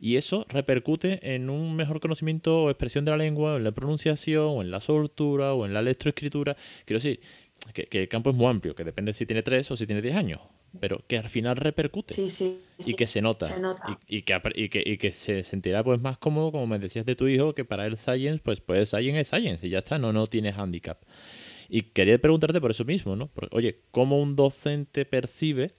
y 0.00 0.16
eso 0.16 0.46
repercute 0.48 1.34
en 1.34 1.50
un 1.50 1.74
mejor 1.74 1.98
conocimiento 1.98 2.62
o 2.62 2.70
expresión 2.70 3.04
de 3.04 3.10
la 3.10 3.16
lengua, 3.16 3.56
en 3.56 3.64
la 3.64 3.72
pronunciación, 3.72 4.46
o 4.48 4.62
en 4.62 4.70
la 4.70 4.80
soltura, 4.80 5.54
o 5.54 5.66
en 5.66 5.74
la 5.74 5.82
lectoescritura. 5.82 6.56
Quiero 6.84 7.00
decir 7.00 7.20
que, 7.72 7.84
que 7.84 8.02
el 8.02 8.08
campo 8.08 8.30
es 8.30 8.36
muy 8.36 8.46
amplio, 8.46 8.74
que 8.74 8.84
depende 8.84 9.12
si 9.14 9.26
tiene 9.26 9.42
tres 9.42 9.70
o 9.70 9.76
si 9.76 9.86
tiene 9.86 10.02
diez 10.02 10.16
años 10.16 10.40
pero 10.80 11.02
que 11.06 11.18
al 11.18 11.28
final 11.28 11.56
repercute. 11.56 12.14
y 12.84 12.94
que 12.94 13.06
se 13.06 13.22
nota. 13.22 13.46
Y, 14.06 14.22
que, 14.22 14.40
y, 14.54 14.98
que, 14.98 15.12
se 15.12 15.44
sentirá 15.44 15.82
pues 15.82 16.00
más 16.00 16.18
cómodo, 16.18 16.52
como 16.52 16.66
me 16.66 16.78
decías 16.78 17.06
de 17.06 17.16
tu 17.16 17.26
hijo, 17.26 17.54
que 17.54 17.64
para 17.64 17.86
el 17.86 17.96
Science, 17.96 18.40
pues, 18.42 18.60
pues 18.60 18.90
Science 18.90 19.20
es 19.20 19.28
Science 19.28 19.66
y 19.66 19.70
ya 19.70 19.78
está, 19.78 19.98
no, 19.98 20.12
no 20.12 20.26
tiene 20.26 20.52
handicap. 20.52 21.00
Y 21.68 21.82
quería 21.82 22.18
preguntarte 22.18 22.60
por 22.60 22.70
eso 22.70 22.84
mismo, 22.84 23.16
¿no? 23.16 23.30
oye, 23.50 23.80
¿cómo 23.90 24.20
un 24.20 24.36
docente 24.36 25.04
percibe? 25.04 25.72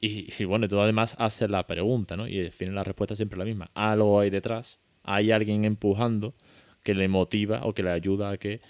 Y, 0.00 0.32
y, 0.36 0.44
bueno, 0.44 0.68
tú 0.68 0.78
además 0.80 1.16
haces 1.18 1.48
la 1.48 1.66
pregunta, 1.66 2.16
¿no? 2.16 2.28
Y 2.28 2.38
al 2.38 2.52
final 2.52 2.74
la 2.74 2.84
respuesta 2.84 3.14
es 3.14 3.18
siempre 3.18 3.38
la 3.38 3.44
misma. 3.44 3.70
Algo 3.74 4.20
hay 4.20 4.30
detrás, 4.30 4.78
hay 5.02 5.30
alguien 5.30 5.64
empujando 5.64 6.34
que 6.82 6.94
le 6.94 7.08
motiva 7.08 7.60
o 7.64 7.72
que 7.72 7.82
le 7.82 7.90
ayuda 7.90 8.30
a 8.30 8.36
que 8.36 8.60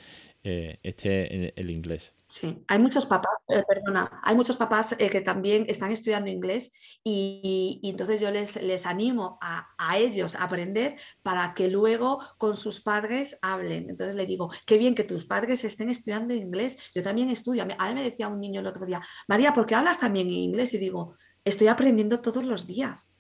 eh, 0.47 0.79
en 0.83 1.53
el 1.57 1.71
inglés. 1.71 2.13
Sí, 2.27 2.63
hay 2.69 2.79
muchos 2.79 3.07
papás, 3.07 3.39
eh, 3.49 3.63
perdona, 3.67 4.21
hay 4.23 4.37
muchos 4.37 4.59
papás 4.59 4.95
eh, 4.99 5.09
que 5.09 5.23
también 5.23 5.65
están 5.69 5.91
estudiando 5.91 6.29
inglés 6.29 6.71
y, 7.03 7.81
entonces 7.83 8.21
yo 8.21 8.31
les, 8.31 8.61
les 8.63 8.85
animo 8.85 9.39
a, 9.41 9.67
ellos 9.97 10.35
a 10.35 10.45
aprender 10.45 10.97
para 11.23 11.55
que 11.55 11.69
luego 11.69 12.21
con 12.37 12.57
sus 12.57 12.83
padres 12.83 13.39
hablen. 13.41 13.89
Entonces 13.89 14.17
le 14.17 14.27
digo, 14.27 14.51
qué 14.67 14.77
bien 14.77 14.95
que 14.95 15.05
tus 15.05 15.25
padres 15.25 15.65
estén 15.65 15.89
estudiando 15.89 16.35
inglés. 16.35 16.77
Yo 16.95 17.03
también 17.03 17.31
estudio. 17.31 17.63
A 17.63 17.67
mí 17.67 17.95
me 17.95 18.05
decía 18.05 18.29
un 18.29 18.41
niño 18.41 18.61
el 18.61 18.67
otro 18.67 18.85
día, 18.85 19.01
María, 19.29 19.55
¿por 19.55 19.65
qué 19.65 19.77
hablas 19.77 19.99
también 19.99 20.29
inglés? 20.29 20.75
Y 20.75 20.79
digo, 20.79 21.17
estoy 21.43 21.69
aprendiendo 21.69 22.21
todos 22.21 22.45
los 22.45 22.67
días. 22.67 23.15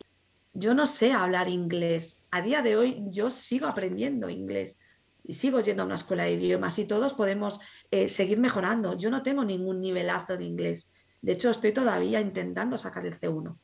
Yo 0.52 0.74
no 0.74 0.86
sé 0.86 1.12
hablar 1.12 1.48
inglés. 1.48 2.26
A 2.30 2.42
día 2.42 2.60
de 2.60 2.76
hoy 2.76 3.02
yo 3.06 3.30
sigo 3.30 3.66
aprendiendo 3.66 4.28
inglés 4.28 4.76
y 5.24 5.34
sigo 5.34 5.60
yendo 5.60 5.82
a 5.82 5.86
una 5.86 5.94
escuela 5.94 6.24
de 6.24 6.32
idiomas 6.32 6.78
y 6.78 6.84
todos 6.84 7.14
podemos 7.14 7.58
eh, 7.90 8.08
seguir 8.08 8.38
mejorando. 8.38 8.96
Yo 8.96 9.10
no 9.10 9.22
tengo 9.22 9.44
ningún 9.44 9.80
nivelazo 9.80 10.36
de 10.36 10.44
inglés. 10.44 10.92
De 11.22 11.32
hecho, 11.32 11.50
estoy 11.50 11.72
todavía 11.72 12.20
intentando 12.20 12.76
sacar 12.76 13.06
el 13.06 13.18
C1. 13.18 13.56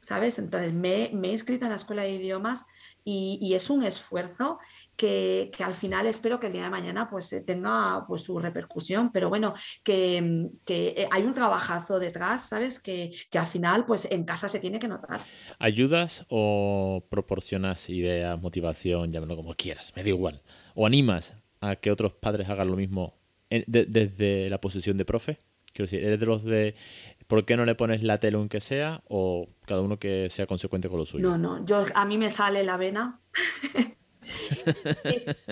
¿Sabes? 0.00 0.38
Entonces 0.38 0.72
me, 0.72 1.06
he 1.06 1.32
inscrito 1.32 1.64
en 1.64 1.70
la 1.70 1.76
escuela 1.76 2.04
de 2.04 2.12
idiomas 2.12 2.64
y, 3.04 3.52
es 3.54 3.68
un 3.68 3.82
esfuerzo 3.82 4.58
que, 4.96 5.50
al 5.58 5.74
final 5.74 6.06
espero 6.06 6.38
que 6.38 6.46
el 6.46 6.52
día 6.52 6.64
de 6.64 6.70
mañana 6.70 7.08
pues 7.10 7.32
eh, 7.32 7.40
tenga 7.40 8.04
pues 8.06 8.22
su 8.22 8.38
repercusión. 8.38 9.10
Pero 9.10 9.28
bueno, 9.28 9.54
que, 9.82 10.48
eh, 10.68 11.08
hay 11.10 11.22
un 11.24 11.34
trabajazo 11.34 11.98
detrás, 11.98 12.48
¿sabes? 12.48 12.78
Que, 12.78 13.10
que, 13.28 13.38
al 13.38 13.46
final 13.48 13.86
pues 13.86 14.06
en 14.08 14.22
casa 14.22 14.48
se 14.48 14.60
tiene 14.60 14.78
que 14.78 14.86
notar. 14.86 15.20
¿Ayudas 15.58 16.24
o 16.28 17.04
proporcionas 17.10 17.90
ideas, 17.90 18.40
motivación, 18.40 19.10
llámalo 19.10 19.34
como 19.34 19.54
quieras? 19.54 19.92
Me 19.96 20.04
da 20.04 20.10
igual 20.10 20.40
o 20.78 20.86
animas 20.86 21.34
a 21.60 21.74
que 21.74 21.90
otros 21.90 22.12
padres 22.12 22.48
hagan 22.48 22.68
lo 22.68 22.76
mismo 22.76 23.14
desde 23.66 24.48
la 24.48 24.60
posición 24.60 24.96
de 24.96 25.04
profe? 25.04 25.38
Quiero 25.72 25.90
decir, 25.90 26.04
¿eres 26.04 26.20
de 26.20 26.26
los 26.26 26.44
de 26.44 26.76
por 27.26 27.44
qué 27.44 27.56
no 27.56 27.64
le 27.64 27.74
pones 27.74 28.04
la 28.04 28.18
tele 28.18 28.36
aunque 28.36 28.60
sea 28.60 29.02
o 29.08 29.48
cada 29.66 29.82
uno 29.82 29.98
que 29.98 30.28
sea 30.30 30.46
consecuente 30.46 30.88
con 30.88 30.98
lo 30.98 31.04
suyo? 31.04 31.28
No, 31.28 31.36
no, 31.36 31.66
yo 31.66 31.84
a 31.94 32.04
mí 32.04 32.16
me 32.16 32.30
sale 32.30 32.62
la 32.62 32.76
vena 32.76 33.18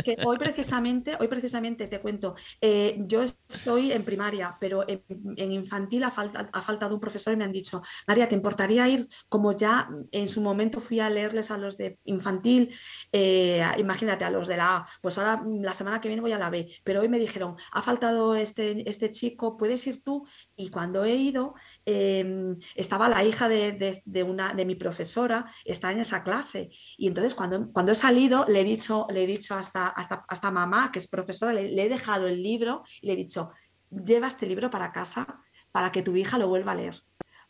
que 0.04 0.16
hoy 0.25 0.38
precisamente, 0.38 1.16
hoy 1.18 1.28
precisamente 1.28 1.87
te 1.87 2.00
cuento, 2.00 2.35
eh, 2.61 2.97
yo 3.06 3.23
estoy 3.23 3.92
en 3.92 4.04
primaria, 4.04 4.56
pero 4.61 4.85
en, 4.87 5.02
infantil 5.52 6.04
ha, 6.04 6.11
faltado 6.11 6.95
un 6.95 7.00
profesor 7.00 7.33
y 7.33 7.37
me 7.37 7.45
han 7.45 7.52
dicho, 7.52 7.83
María, 8.06 8.28
¿te 8.28 8.35
importaría 8.35 8.88
ir 8.88 9.09
como 9.28 9.52
ya 9.52 9.88
en 10.12 10.28
su 10.28 10.40
momento 10.40 10.80
fui 10.80 11.00
a 11.00 11.11
leerles 11.11 11.50
a 11.50 11.59
los 11.59 11.76
de 11.76 11.99
infantil, 12.04 12.75
eh, 13.12 13.62
imagínate, 13.78 14.25
a 14.25 14.30
los 14.30 14.47
de 14.47 14.56
la 14.56 14.76
A, 14.76 14.89
pues 15.00 15.19
ahora 15.19 15.43
la 15.60 15.75
semana 15.75 16.00
que 16.00 16.08
viene 16.08 16.23
voy 16.23 16.32
a 16.32 16.39
la 16.39 16.50
B, 16.50 16.69
pero 16.84 17.00
hoy 17.00 17.08
me 17.08 17.19
dijeron, 17.19 17.56
ha 17.73 17.82
faltado 17.82 18.34
este, 18.34 18.89
este 18.89 19.10
chico, 19.10 19.56
¿puedes 19.56 19.86
ir 19.86 20.02
tú? 20.02 20.26
Y 20.56 20.71
cuando 20.71 21.04
he 21.04 21.15
ido, 21.15 21.54
em, 21.84 22.58
estaba 22.75 23.08
la 23.08 23.25
hija 23.25 23.49
de, 23.49 23.73
de, 24.04 24.23
una, 24.23 24.52
de 24.54 24.65
mi 24.65 24.75
profesora, 24.75 25.47
está 25.65 25.93
en 25.93 26.00
esa 26.00 26.23
clase, 26.23 26.71
y 26.97 27.08
entonces 27.08 27.34
cuando, 27.34 27.71
cuando 27.73 27.93
he 27.93 27.95
salido 27.95 28.45
le 28.49 28.65
dicho, 28.67 29.07
le 29.11 29.25
he 29.25 29.26
dicho 29.26 29.55
hasta, 29.55 29.89
hasta, 29.89 30.25
hasta 30.29 30.50
mamá, 30.50 30.91
que 30.93 30.99
es 30.99 31.09
profesora, 31.09 31.55
le, 31.55 31.83
he 31.83 31.89
dejado 31.89 32.26
el 32.29 32.43
libro 32.43 32.83
y 33.00 33.07
le 33.07 33.15
he 33.15 33.17
dicho, 33.17 33.50
lleva 33.91 34.26
este 34.26 34.47
libro 34.47 34.71
para 34.71 34.93
casa 34.93 35.41
para 35.73 35.91
que 35.93 36.02
tu 36.02 36.15
hija 36.17 36.39
lo 36.39 36.49
vuelva 36.49 36.73
a 36.73 36.75
leer, 36.75 37.02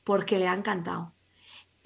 porque 0.04 0.38
le 0.38 0.46
ha 0.46 0.54
encantado. 0.54 1.15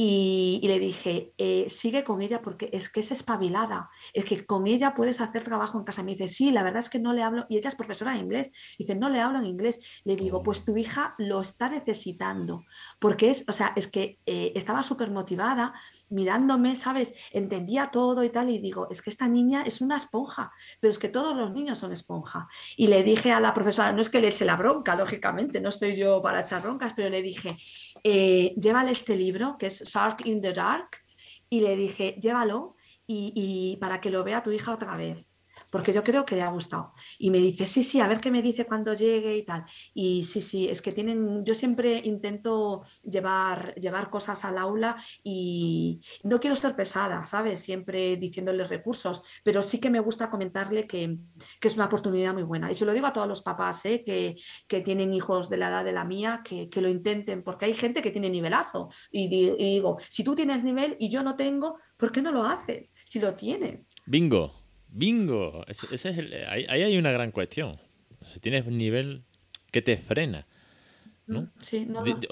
Y, 0.02 0.60
le 0.62 0.78
dije, 0.78 1.34
eh, 1.36 1.66
sigue 1.68 2.04
con 2.04 2.22
ella 2.22 2.40
porque 2.40 2.70
es 2.72 2.88
que 2.88 3.00
es 3.00 3.10
espabilada, 3.10 3.90
es 4.14 4.24
que 4.24 4.46
con 4.46 4.66
ella 4.66 4.94
puedes 4.94 5.20
hacer 5.20 5.44
trabajo 5.44 5.76
en 5.76 5.84
casa. 5.84 6.02
Me 6.02 6.12
dice, 6.12 6.28
sí, 6.30 6.50
la 6.52 6.62
verdad 6.62 6.78
es 6.78 6.88
que 6.88 6.98
no 6.98 7.12
le 7.12 7.22
hablo, 7.22 7.44
y 7.50 7.58
ella 7.58 7.68
es 7.68 7.74
profesora 7.74 8.12
de 8.12 8.20
inglés, 8.20 8.50
dice, 8.78 8.94
no 8.94 9.10
le 9.10 9.20
hablo 9.20 9.40
en 9.40 9.44
inglés. 9.44 9.78
Le 10.04 10.16
digo, 10.16 10.42
pues 10.42 10.64
tu 10.64 10.74
hija 10.74 11.14
lo 11.18 11.42
está 11.42 11.68
necesitando, 11.68 12.64
porque 12.98 13.28
es, 13.28 13.44
o 13.46 13.52
sea, 13.52 13.74
es 13.76 13.88
que 13.88 14.18
eh, 14.24 14.52
estaba 14.54 14.82
súper 14.82 15.10
motivada, 15.10 15.74
mirándome, 16.08 16.76
¿sabes? 16.76 17.12
Entendía 17.30 17.90
todo 17.90 18.24
y 18.24 18.30
tal, 18.30 18.48
y 18.48 18.58
digo, 18.58 18.88
es 18.90 19.02
que 19.02 19.10
esta 19.10 19.28
niña 19.28 19.64
es 19.66 19.82
una 19.82 19.96
esponja, 19.96 20.50
pero 20.80 20.92
es 20.92 20.98
que 20.98 21.10
todos 21.10 21.36
los 21.36 21.52
niños 21.52 21.78
son 21.78 21.92
esponja. 21.92 22.48
Y 22.74 22.86
le 22.86 23.02
dije 23.02 23.32
a 23.32 23.40
la 23.40 23.52
profesora, 23.52 23.92
no 23.92 24.00
es 24.00 24.08
que 24.08 24.20
le 24.20 24.28
eche 24.28 24.46
la 24.46 24.56
bronca, 24.56 24.96
lógicamente, 24.96 25.60
no 25.60 25.68
estoy 25.68 25.94
yo 25.94 26.22
para 26.22 26.40
echar 26.40 26.62
broncas, 26.62 26.94
pero 26.96 27.10
le 27.10 27.20
dije, 27.20 27.58
eh, 28.02 28.54
llévale 28.58 28.92
este 28.92 29.14
libro, 29.14 29.56
que 29.58 29.66
es 29.66 29.89
Shark 29.90 30.26
in 30.26 30.40
the 30.40 30.52
Dark, 30.52 30.98
y 31.48 31.60
le 31.60 31.76
dije, 31.76 32.16
llévalo 32.20 32.76
y, 33.06 33.76
para 33.80 34.00
que 34.00 34.10
lo 34.10 34.22
vea 34.22 34.42
tu 34.42 34.52
hija 34.52 34.72
otra 34.72 34.96
vez 34.96 35.29
porque 35.70 35.92
yo 35.92 36.02
creo 36.02 36.24
que 36.24 36.36
le 36.36 36.42
ha 36.42 36.50
gustado. 36.50 36.92
Y 37.18 37.30
me 37.30 37.38
dice, 37.38 37.66
sí, 37.66 37.82
sí, 37.82 38.00
a 38.00 38.08
ver 38.08 38.20
qué 38.20 38.30
me 38.30 38.42
dice 38.42 38.66
cuando 38.66 38.94
llegue 38.94 39.36
y 39.36 39.44
tal. 39.44 39.64
Y 39.94 40.24
sí, 40.24 40.42
sí, 40.42 40.68
es 40.68 40.82
que 40.82 40.92
tienen, 40.92 41.44
yo 41.44 41.54
siempre 41.54 42.00
intento 42.04 42.84
llevar, 43.02 43.74
llevar 43.76 44.10
cosas 44.10 44.44
al 44.44 44.58
aula 44.58 44.96
y 45.22 46.00
no 46.24 46.40
quiero 46.40 46.56
ser 46.56 46.74
pesada, 46.74 47.26
¿sabes? 47.26 47.60
Siempre 47.60 48.16
diciéndole 48.16 48.66
recursos, 48.66 49.22
pero 49.44 49.62
sí 49.62 49.78
que 49.78 49.90
me 49.90 50.00
gusta 50.00 50.30
comentarle 50.30 50.86
que, 50.86 51.18
es 51.60 51.76
una 51.76 51.86
oportunidad 51.86 52.34
muy 52.34 52.42
buena. 52.42 52.70
Y 52.70 52.74
se 52.74 52.84
lo 52.84 52.92
digo 52.92 53.06
a 53.06 53.12
todos 53.12 53.28
los 53.28 53.42
papás 53.42 53.86
¿eh? 53.86 54.02
que, 54.04 54.36
tienen 54.80 55.14
hijos 55.14 55.48
de 55.50 55.56
la 55.56 55.68
edad 55.68 55.84
de 55.84 55.92
la 55.92 56.04
mía, 56.04 56.42
que, 56.44 56.68
lo 56.80 56.88
intenten, 56.88 57.42
porque 57.42 57.66
hay 57.66 57.74
gente 57.74 58.02
que 58.02 58.10
tiene 58.10 58.30
nivelazo. 58.30 58.88
Y, 59.12 59.26
y 59.26 59.74
digo, 59.74 59.98
si 60.08 60.24
tú 60.24 60.34
tienes 60.34 60.64
nivel 60.64 60.96
y 60.98 61.10
yo 61.10 61.22
no 61.22 61.36
tengo, 61.36 61.78
¿por 61.96 62.10
qué 62.10 62.22
no 62.22 62.32
lo 62.32 62.44
haces? 62.44 62.94
Si 63.04 63.20
lo 63.20 63.34
tienes. 63.34 63.90
Bingo. 64.06 64.59
Bingo. 64.92 65.64
Ese, 65.66 65.86
es 65.94 66.04
ahí, 66.48 66.66
hay 66.68 66.96
una 66.96 67.12
gran 67.12 67.30
cuestión. 67.32 67.78
Si 68.24 68.40
tienes 68.40 68.66
un 68.66 68.76
nivel 68.76 69.24
que 69.70 69.82
te 69.82 69.96
frena. 69.96 70.46
¿No? 71.30 71.50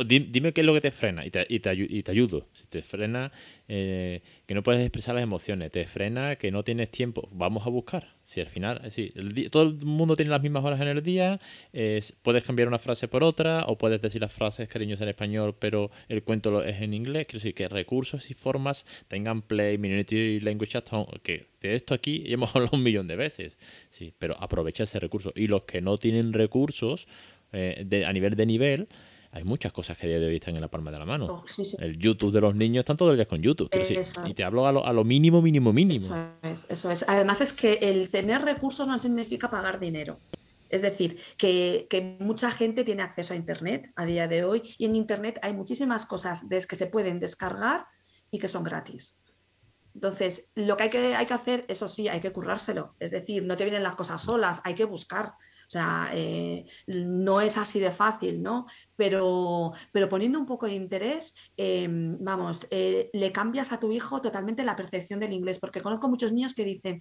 dime 0.06 0.52
qué 0.52 0.60
es 0.60 0.66
lo 0.66 0.74
que 0.74 0.80
te 0.80 0.90
frena 0.90 1.24
y 1.24 1.30
te, 1.30 1.46
y 1.48 1.60
te, 1.60 1.74
y 1.74 2.02
te 2.02 2.10
ayudo. 2.10 2.46
Si 2.52 2.66
te 2.66 2.82
frena 2.82 3.32
eh, 3.68 4.22
que 4.46 4.54
no 4.54 4.62
puedes 4.62 4.80
expresar 4.80 5.14
las 5.14 5.22
emociones, 5.22 5.70
te 5.70 5.84
frena 5.86 6.36
que 6.36 6.50
no 6.50 6.64
tienes 6.64 6.90
tiempo, 6.90 7.28
vamos 7.32 7.66
a 7.66 7.70
buscar. 7.70 8.08
Si 8.24 8.40
al 8.40 8.48
final, 8.48 8.82
es 8.84 9.50
todo 9.50 9.62
el 9.62 9.74
mundo 9.84 10.16
tiene 10.16 10.30
las 10.30 10.42
mismas 10.42 10.62
horas 10.64 10.80
en 10.80 10.88
el 10.88 11.02
día, 11.02 11.40
puedes 12.22 12.44
cambiar 12.44 12.68
una 12.68 12.78
frase 12.78 13.08
por 13.08 13.24
otra 13.24 13.64
o 13.66 13.78
puedes 13.78 14.02
decir 14.02 14.20
las 14.20 14.32
frases 14.32 14.68
cariños 14.68 15.00
en 15.00 15.08
español, 15.08 15.56
pero 15.58 15.90
el 16.08 16.22
cuento 16.22 16.62
es 16.62 16.82
en 16.82 16.92
inglés. 16.92 17.26
Quiero 17.26 17.38
decir 17.38 17.54
que 17.54 17.68
recursos 17.68 18.30
y 18.30 18.34
formas 18.34 18.84
tengan 19.08 19.42
Play, 19.42 19.78
Minority 19.78 20.40
Language 20.40 20.72
Chat, 20.72 20.88
que 21.22 21.46
de 21.60 21.74
esto 21.74 21.94
aquí 21.94 22.24
hemos 22.26 22.50
hablado 22.54 22.76
un 22.76 22.82
millón 22.82 23.06
de 23.06 23.16
veces. 23.16 23.56
Sí, 23.90 24.12
pero 24.18 24.36
aprovecha 24.38 24.84
ese 24.84 25.00
recurso. 25.00 25.32
Y 25.34 25.46
los 25.48 25.62
que 25.62 25.80
no 25.80 25.98
tienen 25.98 26.32
recursos, 26.32 27.08
eh, 27.52 27.82
de, 27.86 28.04
a 28.04 28.12
nivel 28.12 28.36
de 28.36 28.46
nivel, 28.46 28.88
hay 29.30 29.44
muchas 29.44 29.72
cosas 29.72 29.96
que 29.96 30.06
a 30.06 30.08
día 30.08 30.18
de 30.18 30.26
hoy 30.26 30.36
están 30.36 30.54
en 30.54 30.60
la 30.60 30.68
palma 30.68 30.90
de 30.90 30.98
la 30.98 31.04
mano. 31.04 31.26
Oh, 31.26 31.44
el 31.80 31.98
YouTube 31.98 32.32
de 32.32 32.40
los 32.40 32.54
niños 32.54 32.82
están 32.82 32.96
todo 32.96 33.10
el 33.10 33.16
día 33.16 33.26
con 33.26 33.42
YouTube. 33.42 33.70
y 34.26 34.34
te 34.34 34.44
hablo 34.44 34.66
a 34.66 34.72
lo, 34.72 34.86
a 34.86 34.92
lo, 34.92 35.04
mínimo, 35.04 35.42
mínimo, 35.42 35.72
mínimo. 35.72 36.06
Eso 36.06 36.38
es, 36.42 36.66
eso 36.70 36.90
es. 36.90 37.04
Además 37.08 37.40
es 37.40 37.52
que 37.52 37.74
el 37.74 38.10
tener 38.10 38.42
recursos 38.42 38.86
no 38.88 38.98
significa 38.98 39.50
pagar 39.50 39.78
dinero. 39.78 40.18
Es 40.70 40.82
decir, 40.82 41.18
que, 41.36 41.86
que, 41.88 42.16
mucha 42.20 42.50
gente 42.50 42.84
tiene 42.84 43.02
acceso 43.02 43.32
a 43.32 43.36
Internet 43.36 43.90
a 43.96 44.04
día 44.04 44.28
de 44.28 44.44
hoy 44.44 44.74
y 44.76 44.84
en 44.84 44.96
Internet 44.96 45.38
hay 45.42 45.54
muchísimas 45.54 46.04
cosas 46.04 46.46
que 46.48 46.76
se 46.76 46.86
pueden 46.86 47.20
descargar 47.20 47.86
y 48.30 48.38
que 48.38 48.48
son 48.48 48.64
gratis. 48.64 49.16
Entonces, 49.94 50.50
lo 50.54 50.76
que 50.76 50.84
hay 50.84 50.90
que, 50.90 51.16
hay 51.16 51.26
que 51.26 51.34
hacer, 51.34 51.64
eso 51.68 51.88
sí, 51.88 52.06
hay 52.08 52.20
que 52.20 52.32
currárselo. 52.32 52.94
Es 53.00 53.10
decir, 53.10 53.44
no 53.44 53.56
te 53.56 53.64
vienen 53.64 53.82
las 53.82 53.96
cosas 53.96 54.22
solas, 54.22 54.60
hay 54.64 54.74
que 54.74 54.84
buscar 54.84 55.32
O 55.68 55.70
sea, 55.70 56.10
eh, 56.14 56.64
no 56.86 57.42
es 57.42 57.58
así 57.58 57.78
de 57.78 57.90
fácil, 57.90 58.42
¿no? 58.42 58.64
Pero, 58.96 59.74
pero 59.92 60.08
poniendo 60.08 60.38
un 60.38 60.46
poco 60.46 60.64
de 60.64 60.72
interés, 60.72 61.34
em, 61.58 62.16
vamos, 62.24 62.66
eh, 62.70 63.10
le 63.12 63.32
cambias 63.32 63.70
a 63.70 63.78
tu 63.78 63.92
hijo 63.92 64.22
totalmente 64.22 64.64
la 64.64 64.76
percepción 64.76 65.20
del 65.20 65.34
inglés, 65.34 65.58
porque 65.58 65.82
conozco 65.82 66.08
muchos 66.08 66.32
niños 66.32 66.54
que 66.54 66.64
dicen, 66.64 67.00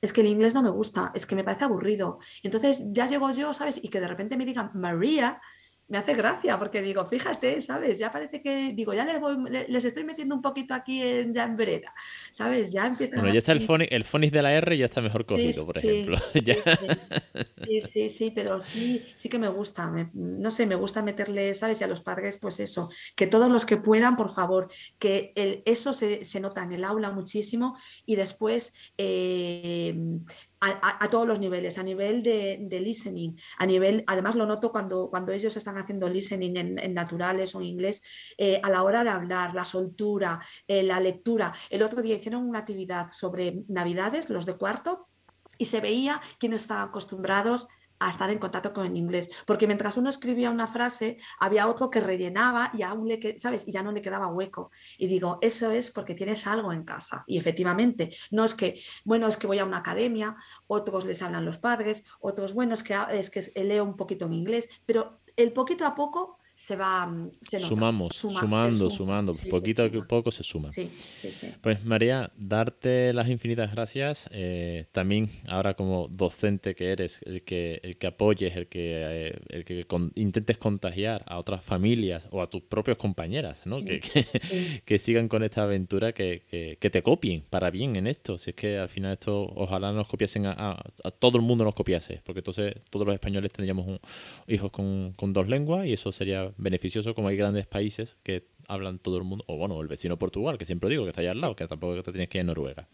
es 0.00 0.12
que 0.12 0.22
el 0.22 0.26
inglés 0.26 0.52
no 0.52 0.62
me 0.62 0.70
gusta, 0.70 1.12
es 1.14 1.26
que 1.26 1.36
me 1.36 1.44
parece 1.44 1.64
aburrido. 1.64 2.18
Entonces 2.42 2.82
ya 2.88 3.06
llego 3.06 3.30
yo, 3.30 3.54
¿sabes? 3.54 3.78
Y 3.82 3.88
que 3.88 4.00
de 4.00 4.08
repente 4.08 4.36
me 4.36 4.44
digan, 4.44 4.72
María, 4.74 5.40
me 5.88 5.98
hace 5.98 6.14
gracia 6.14 6.58
porque 6.58 6.82
digo, 6.82 7.06
fíjate, 7.06 7.62
¿sabes? 7.62 7.98
Ya 7.98 8.12
parece 8.12 8.42
que, 8.42 8.72
digo, 8.74 8.92
ya 8.92 9.04
les, 9.04 9.18
voy, 9.18 9.36
les 9.50 9.84
estoy 9.84 10.04
metiendo 10.04 10.34
un 10.34 10.42
poquito 10.42 10.74
aquí 10.74 11.02
en, 11.02 11.32
ya 11.32 11.44
en 11.44 11.56
vereda, 11.56 11.94
¿sabes? 12.30 12.72
Ya 12.72 12.86
empieza 12.86 13.16
Bueno, 13.16 13.32
ya 13.32 13.38
está 13.38 13.52
el 13.52 13.62
fonis, 13.62 13.88
el 13.90 14.04
fonis 14.04 14.30
de 14.30 14.42
la 14.42 14.52
R 14.52 14.76
ya 14.76 14.84
está 14.84 15.00
mejor 15.00 15.24
cogido, 15.24 15.66
por 15.66 15.78
ejemplo. 15.78 16.18
Sí, 17.68 17.82
sí, 17.82 18.08
sí, 18.08 18.32
pero 18.34 18.60
sí, 18.60 19.04
sí 19.14 19.28
que 19.28 19.38
me 19.38 19.48
gusta, 19.48 19.92
no 20.14 20.50
sé, 20.50 20.64
me 20.64 20.74
gusta 20.74 21.02
meterle, 21.02 21.52
¿sabes? 21.52 21.80
Y 21.80 21.84
a 21.84 21.86
los 21.86 22.00
padres, 22.00 22.38
pues 22.38 22.60
eso, 22.60 22.88
que 23.14 23.26
todos 23.26 23.50
los 23.50 23.66
que 23.66 23.76
puedan, 23.76 24.16
por 24.16 24.32
favor, 24.32 24.68
que 24.98 25.32
el, 25.34 25.62
eso 25.66 25.92
se, 25.92 26.24
se 26.24 26.40
nota 26.40 26.62
en 26.62 26.72
el 26.72 26.84
aula 26.84 27.10
muchísimo 27.10 27.76
y 28.06 28.16
después 28.16 28.72
eh, 28.96 29.94
a, 30.60 31.08
todos 31.10 31.26
los 31.26 31.38
niveles, 31.38 31.78
a 31.78 31.82
nivel 31.82 32.22
de, 32.22 32.80
listening, 32.80 33.36
a 33.58 33.66
nivel, 33.66 34.04
además 34.06 34.34
lo 34.34 34.46
noto 34.46 34.72
cuando, 34.72 35.08
cuando 35.08 35.32
ellos 35.32 35.56
están 35.56 35.78
haciendo 35.78 36.08
listening 36.08 36.56
en, 36.56 36.94
naturales 36.94 37.54
o 37.54 37.60
en 37.60 37.66
inglés, 37.66 38.02
eh, 38.36 38.60
a 38.62 38.70
la 38.70 38.82
hora 38.82 39.04
de 39.04 39.10
hablar, 39.10 39.54
la 39.54 39.64
soltura, 39.64 40.40
eh, 40.66 40.82
la 40.82 41.00
lectura. 41.00 41.52
El 41.70 41.82
otro 41.82 42.02
día 42.02 42.16
hicieron 42.16 42.48
una 42.48 42.60
actividad 42.60 43.08
sobre 43.12 43.62
navidades, 43.68 44.30
los 44.30 44.46
de 44.46 44.56
cuarto, 44.56 45.08
y 45.58 45.64
se 45.64 45.80
veía 45.80 46.20
quienes 46.38 46.62
estaban 46.62 46.88
acostumbrados 46.88 47.68
a 47.98 48.10
estar 48.10 48.30
en 48.30 48.38
contacto 48.38 48.72
con 48.72 48.86
el 48.86 48.96
inglés. 48.96 49.30
Porque 49.46 49.66
mientras 49.66 49.96
uno 49.96 50.08
escribía 50.08 50.50
una 50.50 50.66
frase, 50.66 51.18
había 51.38 51.68
otro 51.68 51.90
que 51.90 52.00
rellenaba 52.00 52.70
y 52.74 52.82
aún 52.82 53.08
le, 53.08 53.38
¿sabes? 53.38 53.66
Y 53.66 53.72
ya 53.72 53.82
no 53.82 53.92
le 53.92 54.02
quedaba 54.02 54.28
hueco. 54.28 54.70
Y 54.96 55.06
digo, 55.06 55.38
eso 55.40 55.70
es 55.70 55.90
porque 55.90 56.14
tienes 56.14 56.46
algo 56.46 56.72
en 56.72 56.84
casa. 56.84 57.24
Y 57.26 57.38
efectivamente, 57.38 58.10
no 58.30 58.44
es 58.44 58.54
que, 58.54 58.80
bueno, 59.04 59.28
es 59.28 59.36
que 59.36 59.46
voy 59.46 59.58
a 59.58 59.64
una 59.64 59.78
academia, 59.78 60.36
otros 60.66 61.04
les 61.04 61.22
hablan 61.22 61.44
los 61.44 61.58
padres, 61.58 62.04
otros, 62.20 62.54
bueno, 62.54 62.74
es 62.74 62.82
que, 62.82 62.96
es 63.12 63.30
que 63.30 63.64
leo 63.64 63.84
un 63.84 63.96
poquito 63.96 64.26
en 64.26 64.32
inglés, 64.32 64.68
pero 64.86 65.20
el 65.36 65.52
poquito 65.52 65.86
a 65.86 65.94
poco 65.94 66.37
se 66.58 66.74
va. 66.74 67.06
Mm, 67.06 67.30
Sumamos, 67.60 68.16
sumando, 68.16 68.90
sumando. 68.90 69.32
poquito 69.48 69.84
a 69.84 69.90
poco 70.08 70.32
se 70.32 70.42
suma. 70.42 70.70
Pues 71.60 71.84
María, 71.84 72.32
darte 72.36 73.14
las 73.14 73.28
infinitas 73.28 73.70
gracias. 73.70 74.28
Eh, 74.32 74.86
también 74.90 75.30
ahora 75.46 75.74
como 75.74 76.08
docente 76.08 76.74
que 76.74 76.90
eres, 76.90 77.20
el 77.24 77.44
que, 77.44 77.78
el 77.84 77.96
que 77.96 78.08
apoyes, 78.08 78.56
el 78.56 78.66
que, 78.66 78.80
eh, 78.96 79.40
el 79.50 79.64
que 79.64 79.86
intentes 80.16 80.58
contagiar 80.58 81.22
a 81.28 81.38
otras 81.38 81.62
familias 81.62 82.26
o 82.32 82.42
a 82.42 82.50
tus 82.50 82.62
propias 82.62 82.96
compañeras, 82.96 83.64
¿no? 83.64 83.84
Que, 83.84 84.00
que, 84.84 84.98
sigan 84.98 85.28
con 85.28 85.44
esta 85.44 85.62
aventura, 85.62 86.12
que, 86.12 86.76
que, 86.80 86.90
te 86.90 87.02
copien 87.04 87.44
para 87.48 87.70
bien 87.70 87.94
en 87.94 88.08
esto. 88.08 88.36
Si 88.36 88.50
es 88.50 88.56
que 88.56 88.78
al 88.78 88.88
final 88.88 89.12
esto, 89.12 89.44
ojalá 89.54 89.92
nos 89.92 90.08
copiasen 90.08 90.46
a, 90.46 90.72
a, 91.04 91.10
todo 91.12 91.38
el 91.38 91.44
mundo 91.44 91.64
nos 91.64 91.76
copiase, 91.76 92.20
porque 92.24 92.40
entonces 92.40 92.74
todos 92.90 93.06
los 93.06 93.14
españoles 93.14 93.52
tendríamos 93.52 94.00
hijos 94.48 94.72
con, 94.72 95.12
con 95.16 95.32
dos 95.32 95.46
lenguas 95.46 95.86
y 95.86 95.92
eso 95.92 96.10
sería 96.10 96.47
beneficioso 96.56 97.14
como 97.14 97.28
hay 97.28 97.36
grandes 97.36 97.66
países 97.66 98.16
que 98.22 98.48
hablan 98.68 98.98
todo 98.98 99.16
el 99.16 99.24
mundo, 99.24 99.44
o 99.48 99.56
bueno, 99.56 99.80
el 99.80 99.88
vecino 99.88 100.18
Portugal, 100.18 100.58
que 100.58 100.66
siempre 100.66 100.90
digo 100.90 101.04
que 101.04 101.10
está 101.10 101.20
allá 101.22 101.32
al 101.32 101.40
lado, 101.40 101.56
que 101.56 101.66
tampoco 101.66 102.02
te 102.02 102.12
tienes 102.12 102.28
que 102.28 102.38
ir 102.38 102.42
a 102.42 102.44
Noruega. 102.44 102.88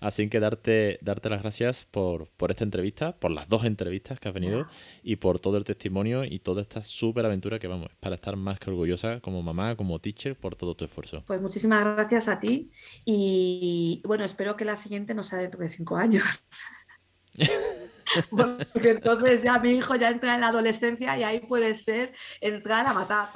Así 0.00 0.28
que 0.28 0.40
darte, 0.40 0.98
darte 1.02 1.28
las 1.28 1.42
gracias 1.42 1.86
por, 1.90 2.28
por 2.36 2.50
esta 2.50 2.64
entrevista, 2.64 3.16
por 3.16 3.30
las 3.30 3.48
dos 3.48 3.64
entrevistas 3.64 4.18
que 4.20 4.28
has 4.28 4.34
venido 4.34 4.66
y 5.02 5.16
por 5.16 5.40
todo 5.40 5.56
el 5.56 5.64
testimonio 5.64 6.24
y 6.24 6.38
toda 6.38 6.62
esta 6.62 6.82
súper 6.82 7.26
aventura 7.26 7.58
que 7.58 7.66
vamos, 7.66 7.90
para 8.00 8.14
estar 8.14 8.36
más 8.36 8.58
que 8.58 8.70
orgullosa 8.70 9.20
como 9.20 9.42
mamá, 9.42 9.76
como 9.76 9.98
teacher, 9.98 10.36
por 10.36 10.56
todo 10.56 10.74
tu 10.74 10.84
esfuerzo. 10.84 11.22
Pues 11.26 11.40
muchísimas 11.40 11.84
gracias 11.96 12.28
a 12.28 12.40
ti 12.40 12.70
y 13.04 14.02
bueno, 14.04 14.24
espero 14.24 14.56
que 14.56 14.64
la 14.64 14.76
siguiente 14.76 15.14
no 15.14 15.22
sea 15.22 15.38
dentro 15.38 15.60
de 15.60 15.68
cinco 15.68 15.96
años. 15.96 16.24
Porque 18.30 18.90
entonces 18.90 19.42
ya 19.42 19.58
mi 19.58 19.72
hijo 19.72 19.94
ya 19.94 20.10
entra 20.10 20.34
en 20.34 20.40
la 20.40 20.48
adolescencia 20.48 21.16
y 21.18 21.22
ahí 21.22 21.40
puede 21.40 21.74
ser 21.74 22.12
entrar 22.40 22.86
a 22.86 22.92
matar. 22.92 23.30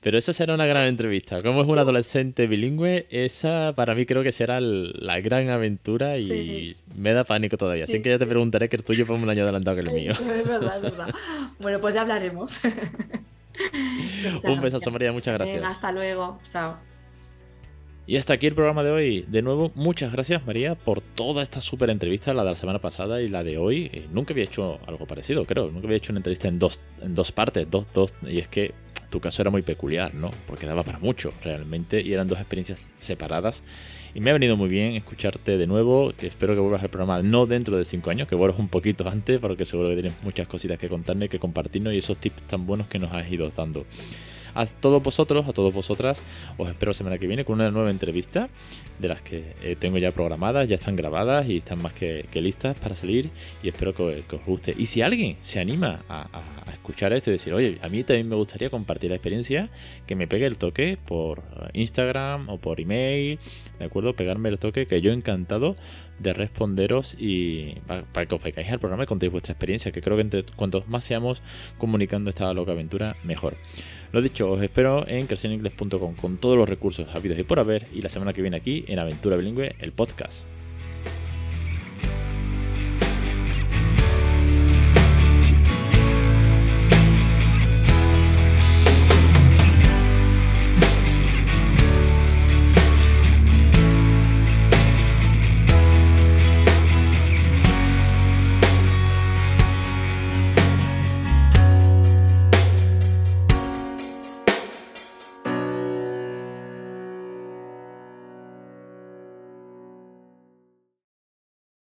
Pero 0.00 0.18
esa 0.18 0.32
será 0.32 0.54
una 0.54 0.66
gran 0.66 0.86
entrevista. 0.86 1.42
Como 1.42 1.62
es 1.62 1.66
un 1.66 1.78
adolescente 1.78 2.46
bilingüe, 2.46 3.06
esa 3.10 3.72
para 3.74 3.92
mí 3.94 4.06
creo 4.06 4.22
que 4.22 4.30
será 4.30 4.60
la 4.60 5.20
gran 5.20 5.48
aventura 5.50 6.18
y 6.18 6.76
me 6.94 7.12
da 7.12 7.24
pánico 7.24 7.56
todavía. 7.56 7.84
Así 7.84 8.00
que 8.02 8.10
ya 8.10 8.18
te 8.18 8.26
preguntaré 8.26 8.68
que 8.68 8.76
el 8.76 8.84
tuyo 8.84 9.04
fue 9.04 9.16
un 9.16 9.28
año 9.28 9.42
adelantado 9.42 9.76
que 9.76 9.82
el 9.82 9.92
mío. 9.92 10.12
Es 10.12 10.46
verdad, 10.46 10.76
es 10.76 10.82
verdad. 10.82 11.08
Bueno, 11.58 11.80
pues 11.80 11.96
ya 11.96 12.02
hablaremos. 12.02 12.60
un 14.44 14.60
besazo, 14.60 14.92
María. 14.92 15.10
Muchas 15.10 15.34
gracias. 15.34 15.64
hasta 15.64 15.90
luego. 15.90 16.38
Chao. 16.52 16.76
Y 18.08 18.16
hasta 18.16 18.34
aquí 18.34 18.46
el 18.46 18.54
programa 18.54 18.84
de 18.84 18.92
hoy. 18.92 19.24
De 19.26 19.42
nuevo, 19.42 19.72
muchas 19.74 20.12
gracias 20.12 20.46
María 20.46 20.76
por 20.76 21.00
toda 21.00 21.42
esta 21.42 21.60
súper 21.60 21.90
entrevista, 21.90 22.32
la 22.34 22.44
de 22.44 22.50
la 22.52 22.56
semana 22.56 22.78
pasada 22.78 23.20
y 23.20 23.28
la 23.28 23.42
de 23.42 23.58
hoy. 23.58 23.90
Eh, 23.92 24.06
nunca 24.12 24.32
había 24.32 24.44
hecho 24.44 24.78
algo 24.86 25.06
parecido, 25.06 25.44
creo. 25.44 25.72
Nunca 25.72 25.88
había 25.88 25.96
hecho 25.96 26.12
una 26.12 26.20
entrevista 26.20 26.46
en 26.46 26.60
dos, 26.60 26.78
en 27.02 27.16
dos 27.16 27.32
partes, 27.32 27.68
dos, 27.68 27.88
dos. 27.92 28.14
Y 28.22 28.38
es 28.38 28.46
que 28.46 28.74
tu 29.10 29.18
caso 29.18 29.42
era 29.42 29.50
muy 29.50 29.62
peculiar, 29.62 30.14
¿no? 30.14 30.30
Porque 30.46 30.66
daba 30.66 30.84
para 30.84 31.00
mucho, 31.00 31.32
realmente. 31.42 32.00
Y 32.00 32.12
eran 32.12 32.28
dos 32.28 32.38
experiencias 32.38 32.88
separadas. 33.00 33.64
Y 34.14 34.20
me 34.20 34.30
ha 34.30 34.34
venido 34.34 34.56
muy 34.56 34.68
bien 34.68 34.94
escucharte 34.94 35.58
de 35.58 35.66
nuevo. 35.66 36.12
Espero 36.22 36.54
que 36.54 36.60
vuelvas 36.60 36.84
al 36.84 36.90
programa 36.90 37.24
no 37.24 37.46
dentro 37.46 37.76
de 37.76 37.84
cinco 37.84 38.10
años, 38.10 38.28
que 38.28 38.36
vuelvas 38.36 38.60
un 38.60 38.68
poquito 38.68 39.08
antes, 39.08 39.40
porque 39.40 39.64
seguro 39.64 39.88
que 39.88 39.96
tienes 39.96 40.14
muchas 40.22 40.46
cositas 40.46 40.78
que 40.78 40.88
contarme, 40.88 41.28
que 41.28 41.40
compartirnos 41.40 41.92
y 41.92 41.98
esos 41.98 42.18
tips 42.18 42.42
tan 42.42 42.66
buenos 42.66 42.86
que 42.86 43.00
nos 43.00 43.12
has 43.12 43.28
ido 43.28 43.50
dando. 43.50 43.84
A 44.56 44.64
todos 44.64 45.02
vosotros, 45.02 45.46
a 45.46 45.52
todos 45.52 45.74
vosotras, 45.74 46.22
os 46.56 46.66
espero 46.66 46.94
semana 46.94 47.18
que 47.18 47.26
viene 47.26 47.44
con 47.44 47.56
una 47.56 47.70
nueva 47.70 47.90
entrevista 47.90 48.48
de 48.98 49.08
las 49.08 49.20
que 49.20 49.52
eh, 49.62 49.76
tengo 49.78 49.98
ya 49.98 50.12
programadas, 50.12 50.66
ya 50.66 50.76
están 50.76 50.96
grabadas 50.96 51.46
y 51.46 51.58
están 51.58 51.82
más 51.82 51.92
que, 51.92 52.26
listas 52.32 52.74
para 52.78 52.94
salir 52.94 53.28
y 53.62 53.68
espero 53.68 53.94
que, 53.94 54.24
os 54.30 54.44
guste. 54.46 54.74
Y 54.78 54.86
si 54.86 55.02
alguien 55.02 55.36
se 55.42 55.60
anima 55.60 56.00
a, 56.08 56.26
escuchar 56.72 57.12
esto 57.12 57.28
y 57.28 57.34
decir, 57.34 57.52
oye, 57.52 57.78
a 57.82 57.88
mí 57.90 58.02
también 58.02 58.28
me 58.28 58.36
gustaría 58.36 58.70
compartir 58.70 59.10
la 59.10 59.16
experiencia, 59.16 59.68
que 60.06 60.16
me 60.16 60.26
pegue 60.26 60.46
el 60.46 60.56
toque 60.56 60.96
por 61.04 61.42
Instagram 61.74 62.48
o 62.48 62.56
por 62.56 62.80
email, 62.80 63.38
¿de 63.78 63.84
acuerdo? 63.84 64.14
Pegarme 64.14 64.48
el 64.48 64.58
toque, 64.58 64.86
que 64.86 65.02
yo 65.02 65.12
encantado 65.12 65.76
de 66.18 66.32
responderos 66.32 67.16
y 67.18 67.74
para, 67.86 68.26
que 68.26 68.34
os 68.34 68.42
vengáis 68.42 68.70
al 68.70 68.78
programa 68.78 69.04
y 69.04 69.06
contéis 69.06 69.32
vuestra 69.32 69.52
experiencia, 69.52 69.92
que 69.92 70.02
creo 70.02 70.16
que 70.16 70.22
entre 70.22 70.44
cuantos 70.44 70.88
más 70.88 71.04
seamos 71.04 71.42
comunicando 71.78 72.30
esta 72.30 72.52
loca 72.54 72.72
aventura, 72.72 73.16
mejor. 73.24 73.56
Lo 74.12 74.22
dicho, 74.22 74.50
os 74.50 74.62
espero 74.62 75.06
en 75.08 75.26
crecereningles.com 75.26 76.14
con 76.14 76.38
todos 76.38 76.56
los 76.56 76.68
recursos 76.68 77.14
habidos 77.14 77.38
y 77.38 77.42
por 77.42 77.58
haber 77.58 77.86
y 77.92 78.02
la 78.02 78.08
semana 78.08 78.32
que 78.32 78.42
viene 78.42 78.56
aquí 78.56 78.84
en 78.88 78.98
Aventura 78.98 79.36
Bilingüe, 79.36 79.76
el 79.80 79.92
podcast. 79.92 80.44